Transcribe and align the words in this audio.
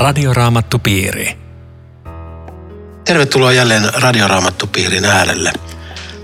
Radioraamattupiiri. 0.00 1.38
Tervetuloa 3.04 3.52
jälleen 3.52 3.94
Radioraamattupiirin 3.94 5.04
äärelle. 5.04 5.52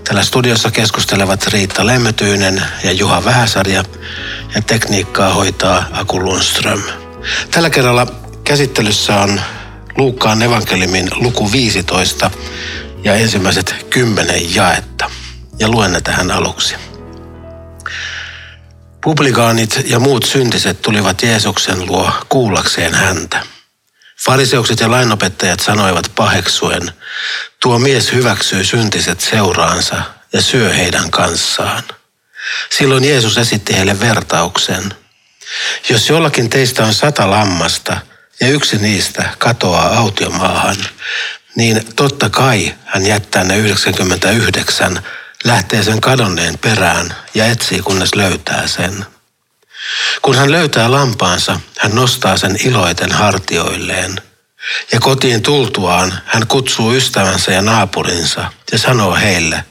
Tällä 0.04 0.24
studiossa 0.24 0.70
keskustelevat 0.70 1.46
Riitta 1.46 1.86
Lemmetyinen 1.86 2.62
ja 2.84 2.92
Juha 2.92 3.24
Vähäsarja 3.24 3.84
ja 4.54 4.62
tekniikkaa 4.62 5.34
hoitaa 5.34 5.84
Aku 5.92 6.24
Lundström. 6.24 6.82
Tällä 7.50 7.70
kerralla 7.70 8.06
käsittelyssä 8.45 9.20
on 9.20 9.41
Luukkaan 9.96 10.43
evankeliumin 10.43 11.08
luku 11.14 11.52
15 11.52 12.30
ja 13.04 13.14
ensimmäiset 13.14 13.86
kymmenen 13.90 14.54
jaetta. 14.54 15.10
Ja 15.59 15.68
luen 15.68 15.93
ne 15.93 16.01
tähän 16.01 16.30
aluksi. 16.30 16.77
Publikaanit 19.01 19.80
ja 19.87 19.98
muut 19.98 20.24
syntiset 20.24 20.82
tulivat 20.82 21.23
Jeesuksen 21.23 21.87
luo 21.87 22.12
kuullakseen 22.29 22.95
häntä. 22.95 23.55
Fariseukset 24.25 24.80
ja 24.80 24.91
lainopettajat 24.91 25.61
sanoivat 25.61 26.12
paheksuen, 26.15 26.93
tuo 27.62 27.79
mies 27.79 28.12
hyväksyy 28.12 28.65
syntiset 28.65 29.20
seuraansa 29.20 30.02
ja 30.33 30.43
syö 30.43 30.73
heidän 30.73 31.11
kanssaan. 31.11 31.83
Silloin 32.71 33.05
Jeesus 33.05 33.38
esitti 33.38 33.77
heille 33.77 34.01
vertauksen. 34.01 34.95
Jos 35.88 36.09
jollakin 36.09 36.51
teistä 36.51 36.84
on 36.84 36.95
sata 36.95 37.30
lammasta 37.30 37.97
ja 38.41 38.48
yksi 38.48 38.79
niistä 38.79 39.30
katoaa 39.38 39.98
autiomaahan, 39.98 40.77
niin 41.57 41.95
totta 41.96 42.30
kai 42.30 42.74
hän 42.85 43.07
jättää 43.07 43.45
ne 43.45 43.59
99 43.59 45.02
lähtee 45.45 45.83
sen 45.83 46.01
kadonneen 46.01 46.59
perään 46.59 47.16
ja 47.35 47.46
etsii 47.46 47.83
kunnes 47.83 48.15
löytää 48.15 48.66
sen. 48.66 49.07
Kun 50.23 50.37
hän 50.37 50.52
löytää 50.52 50.90
lampaansa, 50.90 51.60
hän 51.79 51.95
nostaa 51.95 52.37
sen 52.37 52.59
iloiten 52.65 53.12
hartioilleen. 53.12 54.23
Ja 54.93 55.01
kotiin 55.01 55.43
tultuaan 55.43 56.20
hän 56.26 56.46
kutsuu 56.46 56.95
ystävänsä 56.95 57.52
ja 57.52 57.62
naapurinsa 57.62 58.52
ja 58.73 58.78
sanoo 58.78 59.15
heille, 59.15 59.65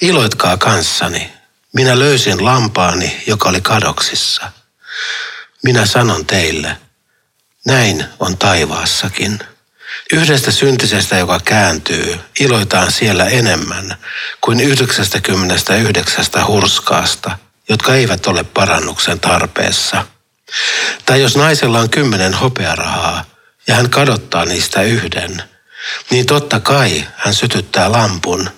iloitkaa 0.00 0.56
kanssani, 0.56 1.32
minä 1.72 1.98
löysin 1.98 2.44
lampaani, 2.44 3.22
joka 3.26 3.48
oli 3.48 3.60
kadoksissa. 3.60 4.52
Minä 5.62 5.86
sanon 5.86 6.26
teille, 6.26 6.76
näin 7.66 8.04
on 8.18 8.38
taivaassakin. 8.38 9.38
Yhdestä 10.12 10.50
syntisestä, 10.50 11.18
joka 11.18 11.40
kääntyy, 11.44 12.20
iloitaan 12.40 12.92
siellä 12.92 13.24
enemmän 13.24 13.96
kuin 14.40 14.60
99 14.60 16.24
hurskaasta, 16.46 17.38
jotka 17.70 17.94
eivät 17.94 18.26
ole 18.26 18.44
parannuksen 18.44 19.20
tarpeessa. 19.20 20.06
Tai 21.06 21.22
jos 21.22 21.36
naisella 21.36 21.78
on 21.78 21.90
kymmenen 21.90 22.34
hopearahaa 22.34 23.24
ja 23.66 23.74
hän 23.74 23.90
kadottaa 23.90 24.44
niistä 24.44 24.82
yhden, 24.82 25.42
niin 26.10 26.26
totta 26.26 26.60
kai 26.60 27.06
hän 27.16 27.34
sytyttää 27.34 27.92
lampun, 27.92 28.50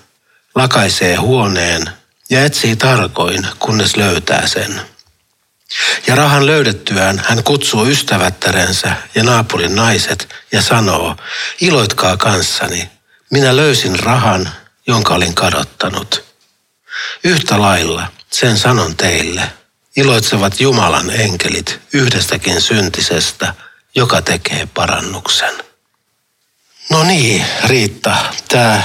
lakaisee 0.55 1.17
huoneen 1.17 1.91
ja 2.31 2.45
etsii 2.45 2.77
tarkoin, 2.77 3.47
kunnes 3.59 3.97
löytää 3.97 4.47
sen. 4.47 4.83
Ja 6.07 6.15
rahan 6.15 6.47
löydettyään 6.47 7.23
hän 7.29 7.45
kutsuu 7.45 7.87
ystävättärensä 7.87 8.97
ja 9.15 9.23
naapurin 9.23 9.77
naiset 9.77 10.29
ja 10.53 10.63
sanoo, 10.63 11.17
iloitkaa 11.61 12.17
kanssani, 12.17 12.91
minä 13.31 13.57
löysin 13.57 13.99
rahan, 13.99 14.51
jonka 14.87 15.15
olin 15.15 15.35
kadottanut. 15.35 16.31
Yhtä 17.25 17.61
lailla 17.61 18.07
sen 18.31 18.59
sanon 18.59 18.97
teille, 18.97 19.43
iloitsevat 19.97 20.61
Jumalan 20.61 21.11
enkelit 21.11 21.81
yhdestäkin 21.93 22.61
syntisestä, 22.61 23.55
joka 23.94 24.22
tekee 24.22 24.69
parannuksen. 24.75 25.53
No 26.91 27.05
niin, 27.05 27.44
Riitta, 27.65 28.16
tämä 28.49 28.83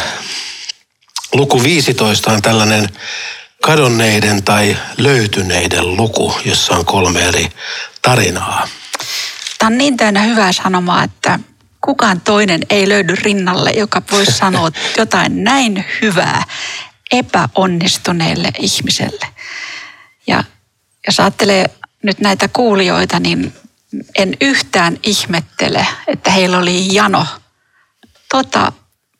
luku 1.33 1.63
15 1.63 2.31
on 2.31 2.41
tällainen 2.41 2.89
kadonneiden 3.61 4.43
tai 4.43 4.77
löytyneiden 4.97 5.97
luku, 5.97 6.35
jossa 6.45 6.73
on 6.73 6.85
kolme 6.85 7.27
eri 7.27 7.49
tarinaa. 8.01 8.67
Tämä 9.57 9.67
on 9.67 9.77
niin 9.77 9.97
täynnä 9.97 10.21
hyvää 10.21 10.51
sanomaa, 10.51 11.03
että 11.03 11.39
kukaan 11.81 12.21
toinen 12.21 12.61
ei 12.69 12.89
löydy 12.89 13.15
rinnalle, 13.15 13.69
joka 13.69 14.01
voisi 14.11 14.31
sanoa 14.31 14.71
jotain 14.97 15.43
näin 15.43 15.85
hyvää 16.01 16.43
epäonnistuneelle 17.11 18.51
ihmiselle. 18.59 19.27
Ja 20.27 20.43
jos 21.07 21.19
ajattelee 21.19 21.65
nyt 22.03 22.19
näitä 22.19 22.47
kuulijoita, 22.47 23.19
niin 23.19 23.53
en 24.15 24.37
yhtään 24.41 24.97
ihmettele, 25.03 25.87
että 26.07 26.31
heillä 26.31 26.57
oli 26.57 26.93
jano. 26.93 27.25
Tota 28.29 28.71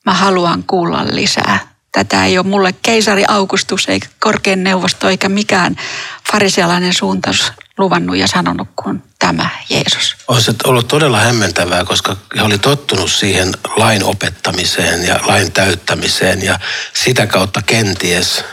mä 0.06 0.14
haluan 0.14 0.64
kuulla 0.64 1.06
lisää 1.12 1.78
tätä 1.98 2.26
ei 2.26 2.38
ole 2.38 2.48
mulle 2.48 2.74
keisari 2.82 3.24
Augustus 3.28 3.90
eikä 3.90 4.08
korkein 4.20 4.64
neuvosto 4.64 5.10
eikä 5.10 5.30
mikään 5.30 5.76
farisialainen 6.32 6.94
suuntaus 6.94 7.54
luvannut 7.78 8.18
ja 8.18 8.28
sanonut 8.28 8.68
kuin 8.76 9.04
tämä 9.20 9.50
Jeesus. 9.70 10.16
Olisi 10.28 10.52
ollut 10.64 10.88
todella 10.88 11.20
hämmentävää, 11.20 11.86
koska 11.86 12.18
he 12.36 12.42
oli 12.42 12.58
tottunut 12.58 13.12
siihen 13.12 13.54
lain 13.76 14.04
opettamiseen 14.04 15.04
ja 15.04 15.20
lain 15.24 15.52
täyttämiseen 15.52 16.44
ja 16.44 16.60
sitä 16.94 17.28
kautta 17.28 17.62
kenties 17.66 18.44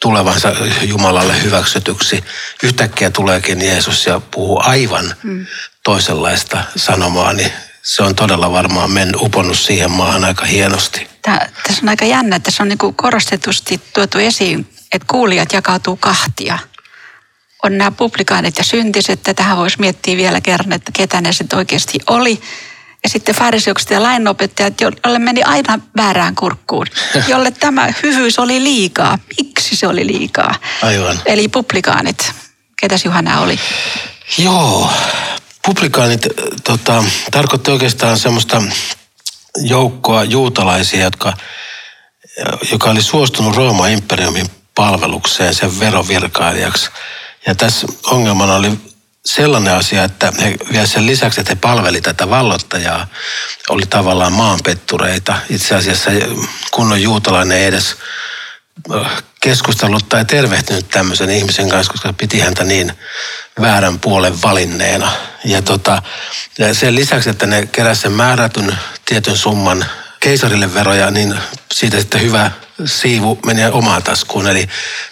tulevansa 0.00 0.52
Jumalalle 0.82 1.42
hyväksytyksi. 1.42 2.24
Yhtäkkiä 2.62 3.10
tuleekin 3.10 3.62
Jeesus 3.62 4.06
ja 4.06 4.20
puhuu 4.30 4.60
aivan 4.64 5.14
hmm. 5.22 5.46
toisenlaista 5.84 6.64
sanomaa, 6.76 7.32
niin 7.32 7.52
se 7.82 8.02
on 8.02 8.14
todella 8.14 8.52
varmaan 8.52 8.90
men 8.90 9.12
uponnut 9.16 9.58
siihen 9.58 9.90
maahan 9.90 10.24
aika 10.24 10.44
hienosti. 10.44 11.08
Tämä, 11.22 11.40
tässä 11.66 11.82
on 11.82 11.88
aika 11.88 12.04
jännä, 12.04 12.36
että 12.36 12.50
se 12.50 12.62
on 12.62 12.68
niin 12.68 12.94
korostetusti 12.96 13.80
tuotu 13.94 14.18
esiin, 14.18 14.72
että 14.92 15.06
kuulijat 15.10 15.52
jakautuu 15.52 15.96
kahtia. 15.96 16.58
On 17.64 17.78
nämä 17.78 17.90
publikaanit 17.90 18.58
ja 18.58 18.64
syntiset, 18.64 19.20
tähän 19.36 19.56
voisi 19.56 19.80
miettiä 19.80 20.16
vielä 20.16 20.40
kerran, 20.40 20.72
että 20.72 20.92
ketä 20.94 21.20
ne 21.20 21.32
sitten 21.32 21.58
oikeasti 21.58 21.98
oli. 22.06 22.40
Ja 23.02 23.08
sitten 23.08 23.34
fariseukset 23.34 23.90
ja 23.90 24.02
lainopettajat, 24.02 24.80
jolle 24.80 25.18
meni 25.18 25.42
aina 25.42 25.78
väärään 25.96 26.34
kurkkuun, 26.34 26.86
jolle 27.28 27.50
tämä 27.50 27.88
hyvyys 28.02 28.38
oli 28.38 28.62
liikaa. 28.64 29.18
Miksi 29.36 29.76
se 29.76 29.86
oli 29.86 30.06
liikaa? 30.06 30.54
Aivan. 30.82 31.20
Eli 31.26 31.48
publikaanit. 31.48 32.32
Ketäs 32.80 33.04
Juhana 33.04 33.40
oli? 33.40 33.58
Joo, 34.38 34.90
publikaanit 35.64 36.26
tota, 36.64 37.04
tarkoitti 37.30 37.70
oikeastaan 37.70 38.18
semmoista 38.18 38.62
joukkoa 39.56 40.24
juutalaisia, 40.24 41.04
jotka, 41.04 41.32
joka 42.72 42.90
oli 42.90 43.02
suostunut 43.02 43.56
Rooman 43.56 43.90
imperiumin 43.90 44.46
palvelukseen 44.74 45.54
sen 45.54 45.80
verovirkailijaksi. 45.80 46.90
Ja 47.48 47.54
tässä 47.54 47.86
ongelmana 48.06 48.54
oli 48.54 48.78
sellainen 49.24 49.74
asia, 49.74 50.04
että 50.04 50.32
he 50.40 50.56
vielä 50.72 50.86
sen 50.86 51.06
lisäksi, 51.06 51.40
että 51.40 51.52
he 51.52 51.58
palveli 51.60 52.00
tätä 52.00 52.30
vallottajaa, 52.30 53.06
oli 53.68 53.86
tavallaan 53.86 54.32
maanpettureita. 54.32 55.36
Itse 55.50 55.74
asiassa 55.74 56.10
kunnon 56.70 57.02
juutalainen 57.02 57.58
ei 57.58 57.64
edes 57.64 57.96
keskustellut 59.40 60.08
tai 60.08 60.24
tervehtynyt 60.24 60.88
tämmöisen 60.88 61.30
ihmisen 61.30 61.68
kanssa, 61.68 61.92
koska 61.92 62.12
piti 62.12 62.40
häntä 62.40 62.64
niin 62.64 62.92
väärän 63.60 64.00
puolen 64.00 64.42
valinneena. 64.42 65.10
Ja, 65.44 65.62
tota, 65.62 66.02
sen 66.72 66.94
lisäksi, 66.94 67.30
että 67.30 67.46
ne 67.46 67.66
keräsivät 67.66 68.02
sen 68.02 68.12
määrätyn 68.12 68.78
tietyn 69.04 69.36
summan 69.36 69.84
keisarille 70.20 70.74
veroja, 70.74 71.10
niin 71.10 71.34
siitä 71.72 72.00
sitten 72.00 72.22
hyvä 72.22 72.50
siivu 72.84 73.38
meni 73.46 73.66
omaan 73.66 74.02
taskuun. 74.02 74.46
Eli 74.46 74.68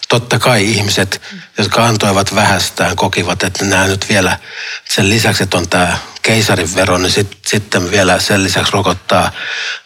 totta 0.08 0.38
kai 0.38 0.70
ihmiset, 0.70 1.22
jotka 1.58 1.86
antoivat 1.86 2.34
vähästään, 2.34 2.96
kokivat, 2.96 3.42
että 3.42 3.64
nämä 3.64 3.86
nyt 3.86 4.08
vielä 4.08 4.38
sen 4.84 5.08
lisäksi, 5.08 5.42
että 5.42 5.58
on 5.58 5.68
tämä 5.68 5.98
keisarin 6.22 6.74
vero, 6.74 6.98
niin 6.98 7.10
sit, 7.10 7.36
sitten 7.46 7.90
vielä 7.90 8.20
sen 8.20 8.44
lisäksi 8.44 8.72
rokottaa 8.72 9.32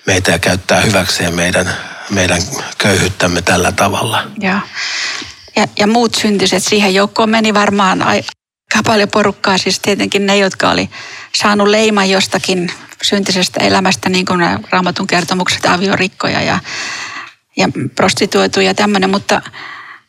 meitä 0.06 0.30
ja 0.30 0.38
käyttää 0.38 0.80
hyväkseen 0.80 1.34
meidän, 1.34 1.76
meidän 2.10 2.42
köyhyyttämme 2.78 3.42
tällä 3.42 3.72
tavalla. 3.72 4.22
Ja, 4.40 4.60
ja, 5.56 5.68
ja 5.78 5.86
muut 5.86 6.14
syntiset 6.14 6.62
siihen 6.64 6.94
joukkoon 6.94 7.30
meni 7.30 7.54
varmaan 7.54 8.02
paljon 8.86 9.08
porukkaa, 9.08 9.58
siis 9.58 9.80
tietenkin 9.80 10.26
ne, 10.26 10.36
jotka 10.36 10.70
oli 10.70 10.90
saanut 11.34 11.68
leiman 11.68 12.10
jostakin 12.10 12.72
syntisestä 13.02 13.60
elämästä, 13.60 14.08
niin 14.08 14.26
kuin 14.26 14.40
raamatun 14.70 15.06
kertomukset, 15.06 15.66
aviorikkoja 15.66 16.42
ja, 16.42 16.58
ja 17.56 17.68
prostituoituja 17.94 18.66
ja 18.66 18.74
tämmöinen, 18.74 19.10
mutta, 19.10 19.42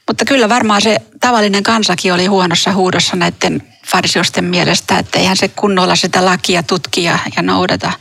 mutta 0.07 0.25
kyllä 0.25 0.49
varmaan 0.49 0.81
se 0.81 0.97
tavallinen 1.21 1.63
kansakin 1.63 2.13
oli 2.13 2.25
huonossa 2.25 2.73
huudossa 2.73 3.15
näiden 3.15 3.63
farsiosten 3.87 4.45
mielestä, 4.45 4.99
että 4.99 5.19
eihän 5.19 5.37
se 5.37 5.47
kunnolla 5.47 5.95
sitä 5.95 6.25
lakia 6.25 6.63
tutkia 6.63 7.19
ja 7.35 7.41
noudata. 7.41 7.91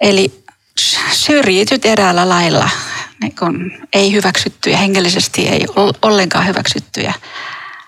Eli 0.00 0.44
syrjityt 1.12 1.84
eräällä 1.84 2.28
lailla, 2.28 2.70
niin 3.20 3.34
kun 3.38 3.72
ei 3.92 4.12
hyväksyttyjä, 4.12 4.76
hengellisesti 4.76 5.48
ei 5.48 5.66
ollenkaan 6.02 6.46
hyväksyttyjä 6.46 7.14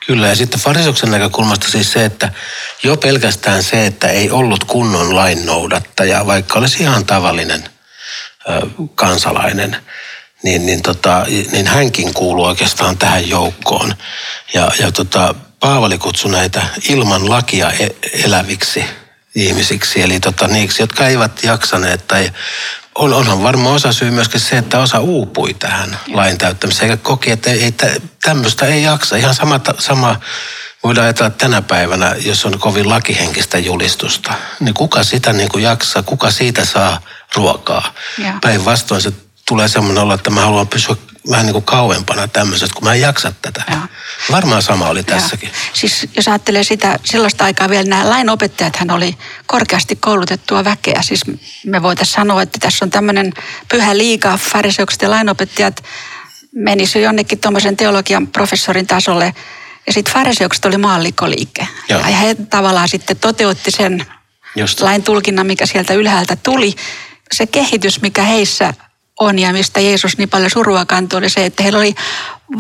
Kyllä, 0.07 0.29
ja 0.29 0.37
sitten 0.37 0.61
farisoksen 0.61 1.11
näkökulmasta 1.11 1.69
siis 1.69 1.93
se, 1.93 2.05
että 2.05 2.33
jo 2.83 2.97
pelkästään 2.97 3.63
se, 3.63 3.87
että 3.87 4.09
ei 4.09 4.31
ollut 4.31 4.65
kunnon 4.65 5.17
lain 5.17 5.47
noudattaja, 5.47 6.27
vaikka 6.27 6.59
olisi 6.59 6.83
ihan 6.83 7.07
tavallinen 7.07 7.65
ö, 8.49 8.67
kansalainen, 8.95 9.77
niin, 10.43 10.67
niin, 10.67 10.83
tota, 10.83 11.27
niin 11.53 11.67
hänkin 11.67 12.15
kuuluu 12.15 12.45
oikeastaan 12.45 12.99
tähän 12.99 13.29
joukkoon. 13.29 13.95
Ja, 14.55 14.71
ja 14.79 14.93
tota, 14.93 15.35
Paavali 15.61 15.99
kutsui 15.99 16.31
näitä 16.31 16.63
ilman 16.89 17.31
lakia 17.31 17.71
e- 17.71 17.97
eläviksi 18.25 18.85
ihmisiksi, 19.35 20.03
eli 20.03 20.21
tota, 20.21 20.49
niiksi, 20.49 20.83
jotka 20.83 21.07
eivät 21.07 21.45
jaksaneet 21.45 22.07
tai 22.07 22.31
on, 23.01 23.15
onhan 23.15 23.43
varmaan 23.43 23.75
osa 23.75 23.93
syy 23.93 24.11
myöskin 24.11 24.41
se, 24.41 24.59
että 24.59 24.79
osa 24.79 24.99
uupui 24.99 25.55
tähän 25.55 25.99
lain 26.13 26.39
täyttämiseen, 26.39 26.91
eikä 26.91 27.03
koki, 27.03 27.31
että 27.31 27.51
ei, 27.51 27.75
tämmöistä 28.23 28.67
ei 28.67 28.83
jaksa. 28.83 29.17
Ihan 29.17 29.35
sama, 29.35 29.61
sama 29.79 30.21
voidaan 30.83 31.05
ajatella 31.05 31.31
tänä 31.31 31.63
päivänä, 31.63 32.15
jos 32.19 32.45
on 32.45 32.59
kovin 32.59 32.89
lakihenkistä 32.89 33.59
julistusta, 33.59 34.35
niin 34.61 34.75
kuka 34.75 35.05
sitä 35.05 35.33
niin 35.33 35.49
kuin 35.49 35.65
jaksaa, 35.65 36.03
kuka 36.03 36.31
siitä 36.31 36.65
saa 36.65 37.01
ruokaa. 37.37 37.95
Päinvastoin 38.41 39.03
se 39.03 39.13
tulee 39.49 39.69
semmoinen 39.69 40.03
olla, 40.03 40.15
että 40.15 40.31
mä 40.31 40.41
haluan 40.41 40.69
pysyä 40.69 40.97
vähän 41.31 41.47
niin 41.47 41.53
kuin 41.53 41.65
kauempana 41.65 42.29
tämmöisestä, 42.29 42.75
kun 42.75 42.85
mä 42.85 42.95
en 42.95 43.01
jaksa 43.01 43.33
tätä. 43.43 43.65
Ja. 43.71 43.77
Varmaan 44.31 44.63
sama 44.63 44.89
oli 44.89 45.03
tässäkin. 45.03 45.49
Ja. 45.49 45.55
Siis 45.73 46.07
jos 46.17 46.29
ajattelee 46.29 46.65
sitä 46.65 46.99
sellaista 47.05 47.45
aikaa 47.45 47.69
vielä, 47.69 47.89
nämä 47.89 48.11
lainopettajat 48.11 48.77
hän 48.77 48.91
oli 48.91 49.19
korkeasti 49.47 49.97
koulutettua 49.97 50.65
väkeä. 50.65 51.03
Siis 51.03 51.21
me 51.67 51.83
voitaisiin 51.83 52.15
sanoa, 52.15 52.43
että 52.43 52.59
tässä 52.61 52.85
on 52.85 52.91
tämmöinen 52.91 53.33
pyhä 53.69 53.99
liiga, 53.99 54.37
fariseukset 54.37 55.03
ja 55.03 55.11
lainopettajat 55.11 55.85
menisi 56.55 57.03
jonnekin 57.03 57.41
tuommoisen 57.41 57.77
teologian 57.77 58.27
professorin 58.27 58.87
tasolle. 58.87 59.35
Ja 59.87 59.93
sitten 59.93 60.15
fariseukset 60.15 60.65
oli 60.65 60.79
maallikoliike. 60.79 61.69
Ja. 61.89 61.97
ja 61.97 62.05
he 62.17 62.35
tavallaan 62.35 62.89
sitten 62.89 63.17
toteutti 63.17 63.71
sen 63.71 64.07
Just. 64.57 64.81
lain 64.81 65.03
tulkinnan, 65.03 65.47
mikä 65.47 65.67
sieltä 65.67 65.95
ylhäältä 65.95 66.37
tuli. 66.37 66.75
Se 67.33 67.47
kehitys, 67.47 68.03
mikä 68.03 68.23
heissä 68.23 68.75
on 69.21 69.39
ja 69.39 69.53
mistä 69.53 69.81
Jeesus 69.81 70.19
niin 70.19 70.29
paljon 70.29 70.51
surua 70.51 70.85
kantoi, 70.85 71.19
oli 71.19 71.31
se, 71.31 71.45
että 71.45 71.63
heillä 71.63 71.79
oli 71.79 71.95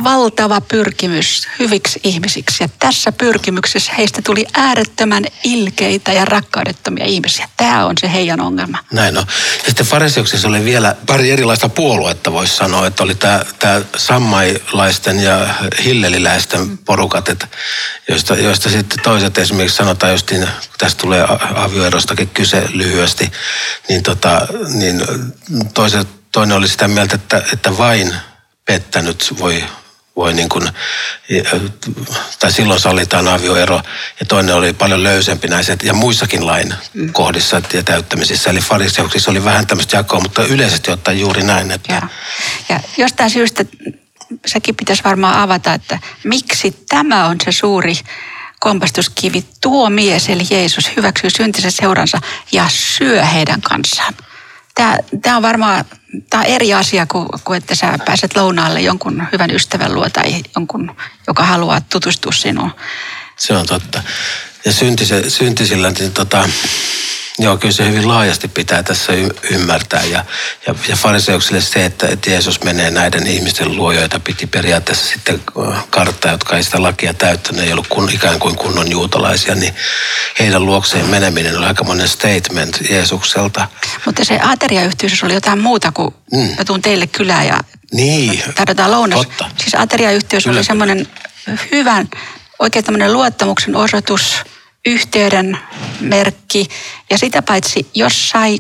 valtava 0.05 0.61
pyrkimys 0.61 1.49
hyviksi 1.59 2.01
ihmisiksi. 2.05 2.65
Ja 2.65 2.69
tässä 2.79 3.13
pyrkimyksessä 3.13 3.93
heistä 3.93 4.23
tuli 4.23 4.47
äärettömän 4.55 5.25
ilkeitä 5.45 6.13
ja 6.13 6.25
rakkaudettomia 6.25 7.05
ihmisiä. 7.05 7.49
Tämä 7.57 7.87
on 7.87 7.95
se 8.01 8.13
heidän 8.13 8.41
ongelma. 8.41 8.79
Näin 8.93 9.19
on. 9.19 9.25
Ja 9.59 9.65
sitten 9.65 9.87
fariseuksessa 9.87 10.49
oli 10.49 10.65
vielä 10.65 10.97
pari 11.07 11.31
erilaista 11.31 11.69
puoluetta, 11.69 12.33
voisi 12.33 12.57
sanoa, 12.57 12.87
että 12.87 13.03
oli 13.03 13.15
tämä, 13.15 13.45
tämä 13.59 13.81
sammailaisten 13.97 15.21
ja 15.21 15.55
hilleliläisten 15.85 16.79
porukat, 16.79 17.29
että 17.29 17.49
joista, 18.09 18.35
joista 18.35 18.71
sitten 18.71 18.99
toiset 19.03 19.39
esimerkiksi 19.39 19.77
sanotaan 19.77 20.13
justiin, 20.13 20.41
kun 20.41 20.79
tästä 20.79 21.01
tulee 21.01 21.27
avioerostakin 21.55 22.29
kyse 22.29 22.65
lyhyesti, 22.73 23.33
niin, 23.89 24.03
tota, 24.03 24.47
niin 24.75 25.03
toiset 25.75 26.20
toinen 26.33 26.57
oli 26.57 26.69
sitä 26.69 26.89
mieltä, 26.89 27.15
että, 27.15 27.43
että 27.53 27.79
vain 27.79 28.15
pettänyt 28.65 29.35
voi, 29.39 29.65
voi 30.17 30.33
niin 30.33 30.49
kuin, 30.49 30.69
tai 32.39 32.53
silloin 32.53 32.81
sallitaan 32.81 33.29
avioero. 33.29 33.83
Ja 34.21 34.27
toinen 34.27 34.55
oli 34.55 34.73
paljon 34.73 35.03
löysempi 35.03 35.49
näissä 35.49 35.77
ja 35.83 35.95
muissakin 35.95 36.47
lain 36.47 36.75
mm. 36.95 37.13
kohdissa 37.13 37.63
ja 37.73 37.83
täyttämisissä. 37.83 38.51
Eli 38.51 38.61
fariseuksissa 38.61 39.31
oli 39.31 39.45
vähän 39.45 39.67
tämmöistä 39.67 39.97
jakoa, 39.97 40.21
mutta 40.21 40.45
yleisesti 40.45 40.91
ottaen 40.91 41.21
juuri 41.21 41.43
näin. 41.43 41.71
Että... 41.71 41.95
Ja, 41.95 42.09
ja 42.69 42.81
jostain 42.97 43.31
syystä 43.31 43.65
sekin 44.47 44.77
pitäisi 44.77 45.05
varmaan 45.05 45.39
avata, 45.39 45.75
että 45.75 45.99
miksi 46.25 46.85
tämä 46.89 47.27
on 47.27 47.37
se 47.45 47.53
suuri 47.53 47.95
kompastuskivi. 48.61 49.45
Tuo 49.61 49.91
mies, 49.91 50.29
eli 50.29 50.43
Jeesus, 50.51 50.97
hyväksyy 50.97 51.31
syntisen 51.31 51.73
seuransa 51.73 52.19
ja 52.53 52.67
syö 52.69 53.25
heidän 53.25 53.61
kanssaan 53.61 54.15
tämä, 54.81 54.97
tämä 55.23 55.37
on 55.37 55.43
varmaan 55.43 55.85
tämä 56.31 56.43
on 56.43 56.47
eri 56.47 56.75
asia 56.75 57.07
kuin, 57.07 57.29
kuin, 57.45 57.57
että 57.57 57.75
sä 57.75 57.99
pääset 58.05 58.37
lounaalle 58.37 58.81
jonkun 58.81 59.23
hyvän 59.33 59.51
ystävän 59.51 59.95
luo 59.95 60.11
tai 60.11 60.43
jonkun, 60.57 60.97
joka 61.27 61.45
haluaa 61.45 61.81
tutustua 61.81 62.33
sinuun. 62.33 62.71
Se 63.37 63.57
on 63.57 63.67
totta. 63.67 64.03
Ja 64.65 64.73
syntise, 64.73 65.31
syntisillä, 65.31 65.91
niin 65.91 66.13
tota, 66.13 66.49
Joo, 67.39 67.57
kyllä 67.57 67.73
se 67.73 67.89
hyvin 67.89 68.09
laajasti 68.09 68.49
pitää 68.49 68.83
tässä 68.83 69.13
y- 69.13 69.37
ymmärtää. 69.51 70.05
Ja, 70.05 70.25
ja, 70.67 70.75
ja 70.89 70.97
fariseuksille 70.97 71.61
se, 71.61 71.85
että, 71.85 72.09
että 72.09 72.31
Jeesus 72.31 72.63
menee 72.65 72.91
näiden 72.91 73.27
ihmisten 73.27 73.77
luo, 73.77 73.93
joita 73.93 74.21
piti 74.21 74.47
periaatteessa 74.47 75.07
sitten 75.07 75.43
äh, 75.69 75.85
karttaa, 75.91 76.33
jotka 76.33 76.57
ei 76.57 76.63
sitä 76.63 76.83
lakia 76.83 77.15
täyttänyt, 77.15 77.65
ei 77.65 77.73
ollut 77.73 77.87
kun, 77.87 78.11
ikään 78.11 78.39
kuin 78.39 78.57
kunnon 78.57 78.91
juutalaisia, 78.91 79.55
niin 79.55 79.75
heidän 80.39 80.67
luokseen 80.67 81.07
meneminen 81.07 81.59
oli 81.59 81.67
aika 81.67 81.85
monen 81.85 82.09
statement 82.09 82.91
Jeesukselta. 82.91 83.69
Mutta 84.07 84.25
se 84.25 84.41
ateriayhteys 84.43 85.25
oli 85.25 85.35
jotain 85.35 85.59
muuta 85.59 85.93
kuin 85.93 86.15
mm. 86.33 86.55
mä 86.59 86.65
tuun 86.65 86.83
teille 86.83 87.07
kylään 87.07 87.47
ja 87.47 87.61
niin. 87.93 88.43
tarjotaan 88.55 88.91
lounas. 88.91 89.19
Totta. 89.19 89.51
Siis 89.59 89.75
ateriayhteys 89.75 90.47
oli 90.47 90.65
semmoinen 90.65 91.09
hyvän, 91.73 92.09
oikein 92.59 92.85
tämmöinen 92.85 93.13
luottamuksen 93.13 93.77
osoitus– 93.77 94.35
yhteyden 94.87 95.59
merkki. 96.01 96.69
Ja 97.11 97.19
sitä 97.19 97.43
paitsi, 97.43 97.87
jos 97.95 98.31
sai 98.31 98.59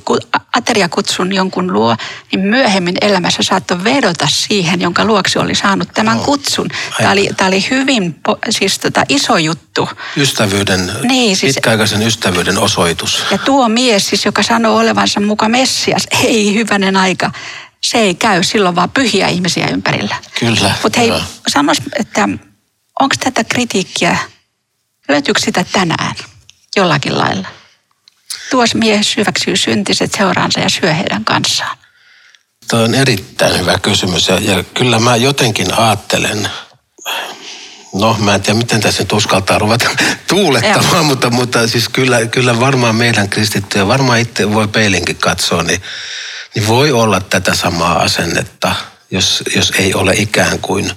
ateriakutsun 0.52 1.32
jonkun 1.32 1.72
luo, 1.72 1.96
niin 2.32 2.40
myöhemmin 2.40 2.94
elämässä 3.00 3.42
saattoi 3.42 3.84
vedota 3.84 4.26
siihen, 4.30 4.80
jonka 4.80 5.04
luoksi 5.04 5.38
oli 5.38 5.54
saanut 5.54 5.88
tämän 5.94 6.16
no. 6.16 6.22
kutsun. 6.22 6.68
Tämä 6.98 7.10
oli, 7.10 7.30
tämä 7.36 7.48
oli 7.48 7.66
hyvin 7.70 8.20
siis 8.50 8.78
tota, 8.78 9.04
iso 9.08 9.36
juttu. 9.38 9.88
Ystävyyden, 10.16 10.92
niin, 11.02 11.36
siis, 11.36 11.54
pitkäaikaisen 11.54 12.02
ystävyyden 12.02 12.58
osoitus. 12.58 13.24
Ja 13.30 13.38
tuo 13.38 13.68
mies 13.68 14.08
siis, 14.08 14.24
joka 14.24 14.42
sanoo 14.42 14.78
olevansa 14.78 15.20
muka 15.20 15.48
Messias, 15.48 16.06
ei 16.24 16.54
hyvänen 16.54 16.96
aika, 16.96 17.30
se 17.80 17.98
ei 17.98 18.14
käy 18.14 18.42
silloin 18.42 18.76
vaan 18.76 18.90
pyhiä 18.90 19.28
ihmisiä 19.28 19.68
ympärillä. 19.68 20.16
Kyllä. 20.40 20.74
Mutta 20.82 21.00
hei, 21.00 21.12
sanois, 21.48 21.78
että 21.98 22.28
onko 23.00 23.14
tätä 23.20 23.44
kritiikkiä 23.44 24.18
Löytyykö 25.10 25.40
sitä 25.40 25.64
tänään 25.72 26.14
jollakin 26.76 27.18
lailla? 27.18 27.48
Tuos 28.50 28.74
mies 28.74 29.16
hyväksyy 29.16 29.56
syntiset 29.56 30.12
seuraansa 30.18 30.60
ja 30.60 30.68
syö 30.68 30.94
heidän 30.94 31.24
kanssaan. 31.24 31.78
Tuo 32.70 32.80
on 32.80 32.94
erittäin 32.94 33.58
hyvä 33.58 33.78
kysymys 33.78 34.28
ja, 34.28 34.38
ja 34.40 34.64
kyllä 34.74 34.98
mä 34.98 35.16
jotenkin 35.16 35.78
ajattelen, 35.78 36.48
no 37.94 38.16
mä 38.18 38.34
en 38.34 38.42
tiedä 38.42 38.58
miten 38.58 38.80
tässä 38.80 39.02
nyt 39.02 39.12
uskaltaa 39.12 39.58
ruveta 39.58 39.90
tuulettamaan, 40.28 41.06
mutta, 41.06 41.30
mutta 41.30 41.68
siis 41.68 41.88
kyllä, 41.88 42.26
kyllä 42.26 42.60
varmaan 42.60 42.96
meidän 42.96 43.28
kristittyjä, 43.28 43.88
varmaan 43.88 44.18
itse 44.18 44.52
voi 44.52 44.68
peilinkin 44.68 45.16
katsoa, 45.16 45.62
niin, 45.62 45.82
niin 46.54 46.66
voi 46.66 46.92
olla 46.92 47.20
tätä 47.20 47.54
samaa 47.54 47.98
asennetta, 47.98 48.74
jos, 49.10 49.42
jos 49.56 49.72
ei 49.78 49.94
ole 49.94 50.12
ikään 50.16 50.58
kuin 50.58 50.92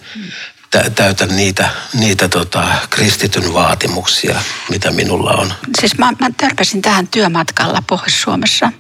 täytä 0.96 1.26
niitä, 1.26 1.70
niitä 1.94 2.30
tota, 2.30 2.68
kristityn 2.90 3.54
vaatimuksia, 3.54 4.42
mitä 4.70 4.92
minulla 4.92 5.32
on. 5.32 5.54
Siis 5.80 5.98
mä, 5.98 6.14
mä 6.20 6.30
törkäsin 6.38 6.82
tähän 6.82 7.08
työmatkalla 7.08 7.84
Pohjois-Suomessa, 7.88 8.72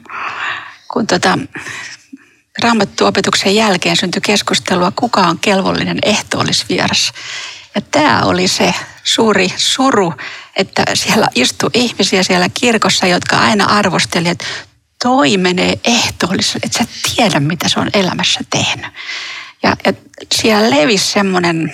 kun 0.93 1.07
tota, 1.07 1.37
raamattuopetuksen 2.63 3.55
jälkeen 3.55 3.97
syntyi 3.97 4.21
keskustelua, 4.21 4.91
kuka 4.95 5.21
on 5.21 5.39
kelvollinen 5.39 5.99
ehtoollisvieras. 6.03 7.11
Ja 7.75 7.81
tämä 7.81 8.21
oli 8.21 8.47
se 8.47 8.73
suuri 9.03 9.53
suru, 9.57 10.13
että 10.55 10.83
siellä 10.93 11.27
istui 11.35 11.69
ihmisiä 11.73 12.23
siellä 12.23 12.49
kirkossa, 12.53 13.07
jotka 13.07 13.37
aina 13.37 13.65
arvostelivat, 13.65 14.31
että 14.31 14.45
toi 15.03 15.37
menee 15.37 15.79
ehtoolliselle, 15.83 16.65
että 16.65 16.77
sä 16.77 16.85
tiedä, 17.15 17.39
mitä 17.39 17.69
se 17.69 17.79
on 17.79 17.89
elämässä 17.93 18.39
tehnyt. 18.49 18.93
Ja, 19.63 19.75
ja 19.85 19.93
siellä 20.35 20.69
levisi 20.69 21.11
semmoinen, 21.11 21.73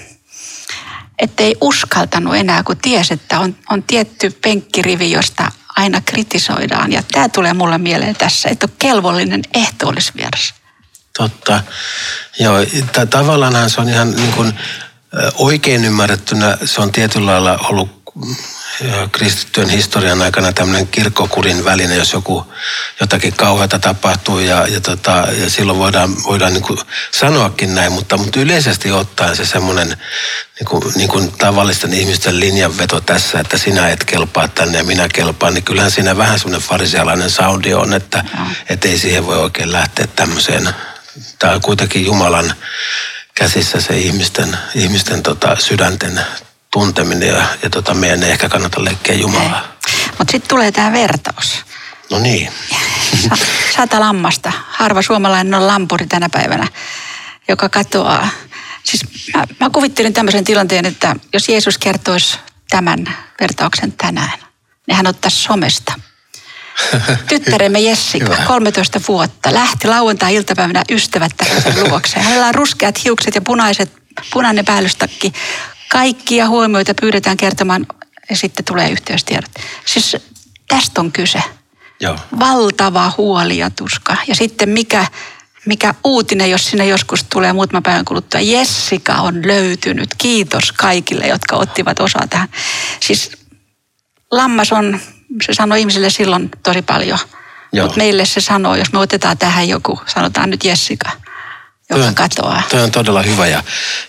ettei 1.20 1.56
uskaltanut 1.62 2.36
enää, 2.36 2.64
kun 2.64 2.78
tiesi, 2.78 3.14
että 3.14 3.40
on, 3.40 3.56
on 3.70 3.84
tietty 3.84 4.30
penkkirivi, 4.42 5.12
josta 5.12 5.52
aina 5.76 6.02
kritisoidaan. 6.02 6.92
Ja 6.92 7.04
tämä 7.12 7.30
tulee 7.30 7.54
mulle 7.54 7.78
mieleen 7.78 8.16
tässä, 8.16 8.50
että 8.50 8.66
on 8.66 8.76
kelvollinen 8.80 9.42
ehtoollisvieras. 9.54 10.54
Totta. 11.18 11.64
Joo, 12.40 12.56
tavallaan 13.10 13.70
se 13.70 13.82
on 13.82 13.90
ihan 13.90 14.12
niin 14.12 14.32
kuin, 14.32 14.54
oikein 15.34 15.86
ymmärrettynä, 15.86 16.58
se 16.66 16.82
on 16.82 16.92
tietyllä 16.92 17.32
lailla 17.32 17.58
ollut 17.70 17.99
kristittyön 19.12 19.70
historian 19.70 20.22
aikana 20.22 20.54
tämmöinen 20.54 20.88
kirkkokurin 20.88 21.66
väline, 21.66 21.96
jos 21.96 22.14
joku 22.14 22.54
jotakin 23.00 23.34
kauheata 23.34 23.80
tapahtuu 23.80 24.40
ja, 24.40 24.68
ja, 24.68 24.82
tota, 24.82 25.28
ja 25.42 25.50
silloin 25.50 25.80
voidaan, 25.80 26.24
voidaan 26.24 26.54
niin 26.54 26.64
kuin 26.64 26.80
sanoakin 27.12 27.76
näin, 27.76 27.92
mutta, 27.92 28.18
mutta 28.18 28.40
yleisesti 28.40 28.92
ottaen 28.92 29.36
se 29.36 29.46
semmoinen 29.46 29.98
niin 30.60 30.68
kuin, 30.68 30.84
niin 30.96 31.10
kuin 31.10 31.32
tavallisten 31.32 31.94
ihmisten 31.94 32.40
linjanveto 32.40 33.02
tässä, 33.02 33.40
että 33.40 33.58
sinä 33.58 33.90
et 33.90 34.04
kelpaa 34.04 34.48
tänne 34.48 34.78
ja 34.78 34.84
minä 34.84 35.08
kelpaan, 35.14 35.54
niin 35.54 35.64
kyllähän 35.64 35.92
siinä 35.92 36.18
vähän 36.18 36.40
semmoinen 36.40 36.68
farisialainen 36.68 37.30
soundi 37.30 37.74
on, 37.74 37.94
että 37.94 38.24
et 38.70 38.86
ei 38.86 38.98
siihen 38.98 39.26
voi 39.26 39.38
oikein 39.38 39.72
lähteä 39.72 40.08
tämmöiseen. 40.08 40.70
Tämä 41.40 41.54
on 41.54 41.62
kuitenkin 41.62 42.06
Jumalan 42.06 42.54
käsissä 43.36 43.82
se 43.82 43.98
ihmisten, 43.98 44.58
ihmisten 44.76 45.24
tota, 45.24 45.58
sydänten 45.60 46.22
tunteminen 46.72 47.28
ja, 47.28 47.44
ja 47.64 47.70
tota, 47.70 47.94
meidän 47.94 48.24
ei 48.24 48.32
ehkä 48.32 48.50
kannata 48.50 48.84
leikkiä 48.84 49.16
Jumalaa. 49.16 49.78
Mutta 50.18 50.32
sitten 50.32 50.50
tulee 50.50 50.72
tämä 50.72 50.92
vertaus. 50.92 51.66
No 52.12 52.20
niin. 52.20 52.52
Sata 53.76 54.00
lammasta. 54.00 54.52
Harva 54.68 55.02
suomalainen 55.02 55.54
on 55.54 55.68
lampuri 55.68 56.08
tänä 56.08 56.30
päivänä, 56.30 56.68
joka 57.48 57.70
katoaa. 57.70 58.30
Siis 58.84 59.06
mä, 59.36 59.46
mä 59.60 59.70
kuvittelin 59.70 60.14
tämmöisen 60.14 60.44
tilanteen, 60.44 60.86
että 60.86 61.16
jos 61.34 61.50
Jeesus 61.50 61.78
kertoisi 61.78 62.38
tämän 62.70 63.16
vertauksen 63.42 63.92
tänään, 63.92 64.40
niin 64.88 64.96
hän 64.96 65.08
ottaisi 65.08 65.38
somesta. 65.38 65.94
Tyttäremme 67.30 67.80
Jessica, 67.80 68.36
13 68.48 69.02
vuotta, 69.08 69.54
lähti 69.54 69.88
lauantai-iltapäivänä 69.88 70.84
ystävättäränsä 70.92 71.74
luokse. 71.90 72.20
Hänellä 72.20 72.48
on 72.48 72.56
ruskeat 72.56 73.04
hiukset 73.04 73.36
ja 73.36 73.42
punaiset, 73.42 73.94
punainen 74.34 74.66
päällystakki. 74.66 75.34
Kaikkia 75.92 76.48
huomioita 76.48 76.94
pyydetään 77.02 77.38
kertomaan 77.38 77.88
ja 78.30 78.36
sitten 78.36 78.66
tulee 78.66 78.90
yhteystiedot. 78.90 79.52
Siis 79.86 80.18
tästä 80.68 81.02
on 81.02 81.12
kyse. 81.12 81.44
Joo. 82.00 82.18
Valtava 82.40 83.12
huoli 83.18 83.58
ja 83.58 83.70
tuska. 83.70 84.18
Ja 84.28 84.36
sitten 84.36 84.70
mikä, 84.70 85.06
mikä 85.66 85.94
uutinen, 86.04 86.52
jos 86.52 86.66
sinne 86.66 86.86
joskus 86.86 87.24
tulee 87.24 87.54
muutaman 87.54 87.84
päivän 87.84 88.06
kuluttua. 88.06 88.42
Jessica 88.42 89.16
on 89.16 89.48
löytynyt. 89.48 90.10
Kiitos 90.18 90.72
kaikille, 90.72 91.28
jotka 91.28 91.56
ottivat 91.56 92.00
osaa 92.00 92.28
tähän. 92.30 92.50
Siis 93.00 93.32
lammas 94.32 94.72
on, 94.72 95.00
se 95.46 95.54
sanoi 95.54 95.80
ihmisille 95.80 96.10
silloin 96.10 96.52
tosi 96.64 96.82
paljon. 96.82 97.20
Mutta 97.82 97.98
meille 97.98 98.26
se 98.26 98.42
sanoo, 98.42 98.76
jos 98.76 98.94
me 98.94 99.00
otetaan 99.00 99.38
tähän 99.38 99.70
joku, 99.70 100.00
sanotaan 100.06 100.50
nyt 100.50 100.64
Jessica, 100.64 101.12
joka 101.90 102.06
on, 102.06 102.16
katoaa. 102.16 102.64
Toi 102.70 102.82
on 102.82 102.92
todella 102.92 103.22
hyvä 103.22 103.48
ja, 103.48 103.64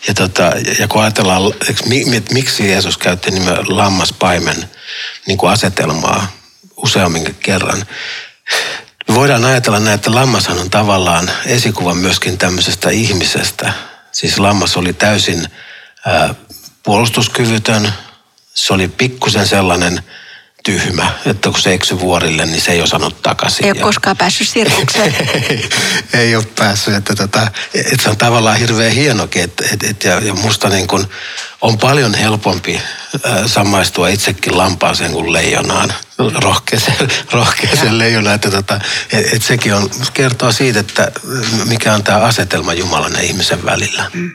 ja, 0.09 0.15
tota, 0.15 0.53
ja 0.79 0.89
kun 0.89 1.03
ajatellaan, 1.03 1.43
että 1.69 1.85
miksi 2.35 2.69
Jeesus 2.69 2.99
käytti 2.99 3.31
nimen 3.31 3.77
lammaspaimen 3.77 4.71
niin 5.27 5.39
kuin 5.39 5.53
asetelmaa 5.53 6.33
useammin 6.77 7.37
kerran, 7.41 7.87
me 9.09 9.15
voidaan 9.15 9.45
ajatella 9.45 9.81
näin, 9.81 9.95
että 9.95 10.15
lammashan 10.15 10.59
on 10.59 10.71
tavallaan 10.71 11.31
esikuva 11.47 11.95
myöskin 11.95 12.39
tämmöisestä 12.39 12.91
ihmisestä. 12.91 13.73
Siis 14.13 14.39
lammas 14.39 14.77
oli 14.77 14.93
täysin 14.93 15.47
ää, 16.07 16.35
puolustuskyvytön, 16.83 17.93
se 18.55 18.75
oli 18.75 18.89
pikkusen 18.89 19.47
sellainen 19.47 20.03
tyhmä, 20.65 21.11
että 21.27 21.51
kun 21.51 21.61
se 21.61 21.75
eksy 21.75 22.01
vuorille, 22.01 22.47
niin 22.47 22.61
se 22.61 22.73
ei 22.73 22.83
osannut 22.83 23.23
takaisin. 23.23 23.65
Ei 23.65 23.71
ole 23.71 23.81
koskaan 23.81 24.17
päässyt 24.17 24.49
sirkukseen. 24.49 25.15
ei, 25.51 25.71
ei 26.15 26.37
ole 26.37 26.45
päässyt, 26.59 26.95
että, 26.95 27.15
tota, 27.15 27.49
että 27.75 28.03
se 28.03 28.11
on 28.11 28.17
tavallaan 28.17 28.59
hirveän 28.59 28.93
hienokin, 28.93 29.43
että, 29.43 29.65
että, 29.73 29.87
että 29.91 30.09
ja, 30.09 30.21
ja 30.21 30.35
musta 30.35 30.69
niin 30.69 30.87
kuin 30.87 31.07
on 31.61 31.79
paljon 31.79 32.15
helpompi 32.15 32.77
äh, 32.77 33.47
samaistua 33.47 34.09
itsekin 34.09 34.59
lampaaseen 34.59 35.13
kuin 35.13 35.33
leijonaan, 35.33 35.93
rohkeeseen, 36.19 37.09
rohkeeseen 37.33 37.99
leijonaan, 37.99 38.35
että, 38.35 38.51
tota, 38.51 38.81
että, 39.13 39.31
että 39.33 39.47
sekin 39.47 39.75
on, 39.75 39.91
kertoo 40.15 40.53
siitä, 40.53 40.81
että 40.81 41.13
mikä 41.65 41.95
on 41.95 42.03
tämä 42.03 42.19
asetelma 42.19 42.73
Jumalan 42.73 43.13
ja 43.13 43.23
ihmisen 43.23 43.65
välillä. 43.65 44.11
Mm. 44.13 44.31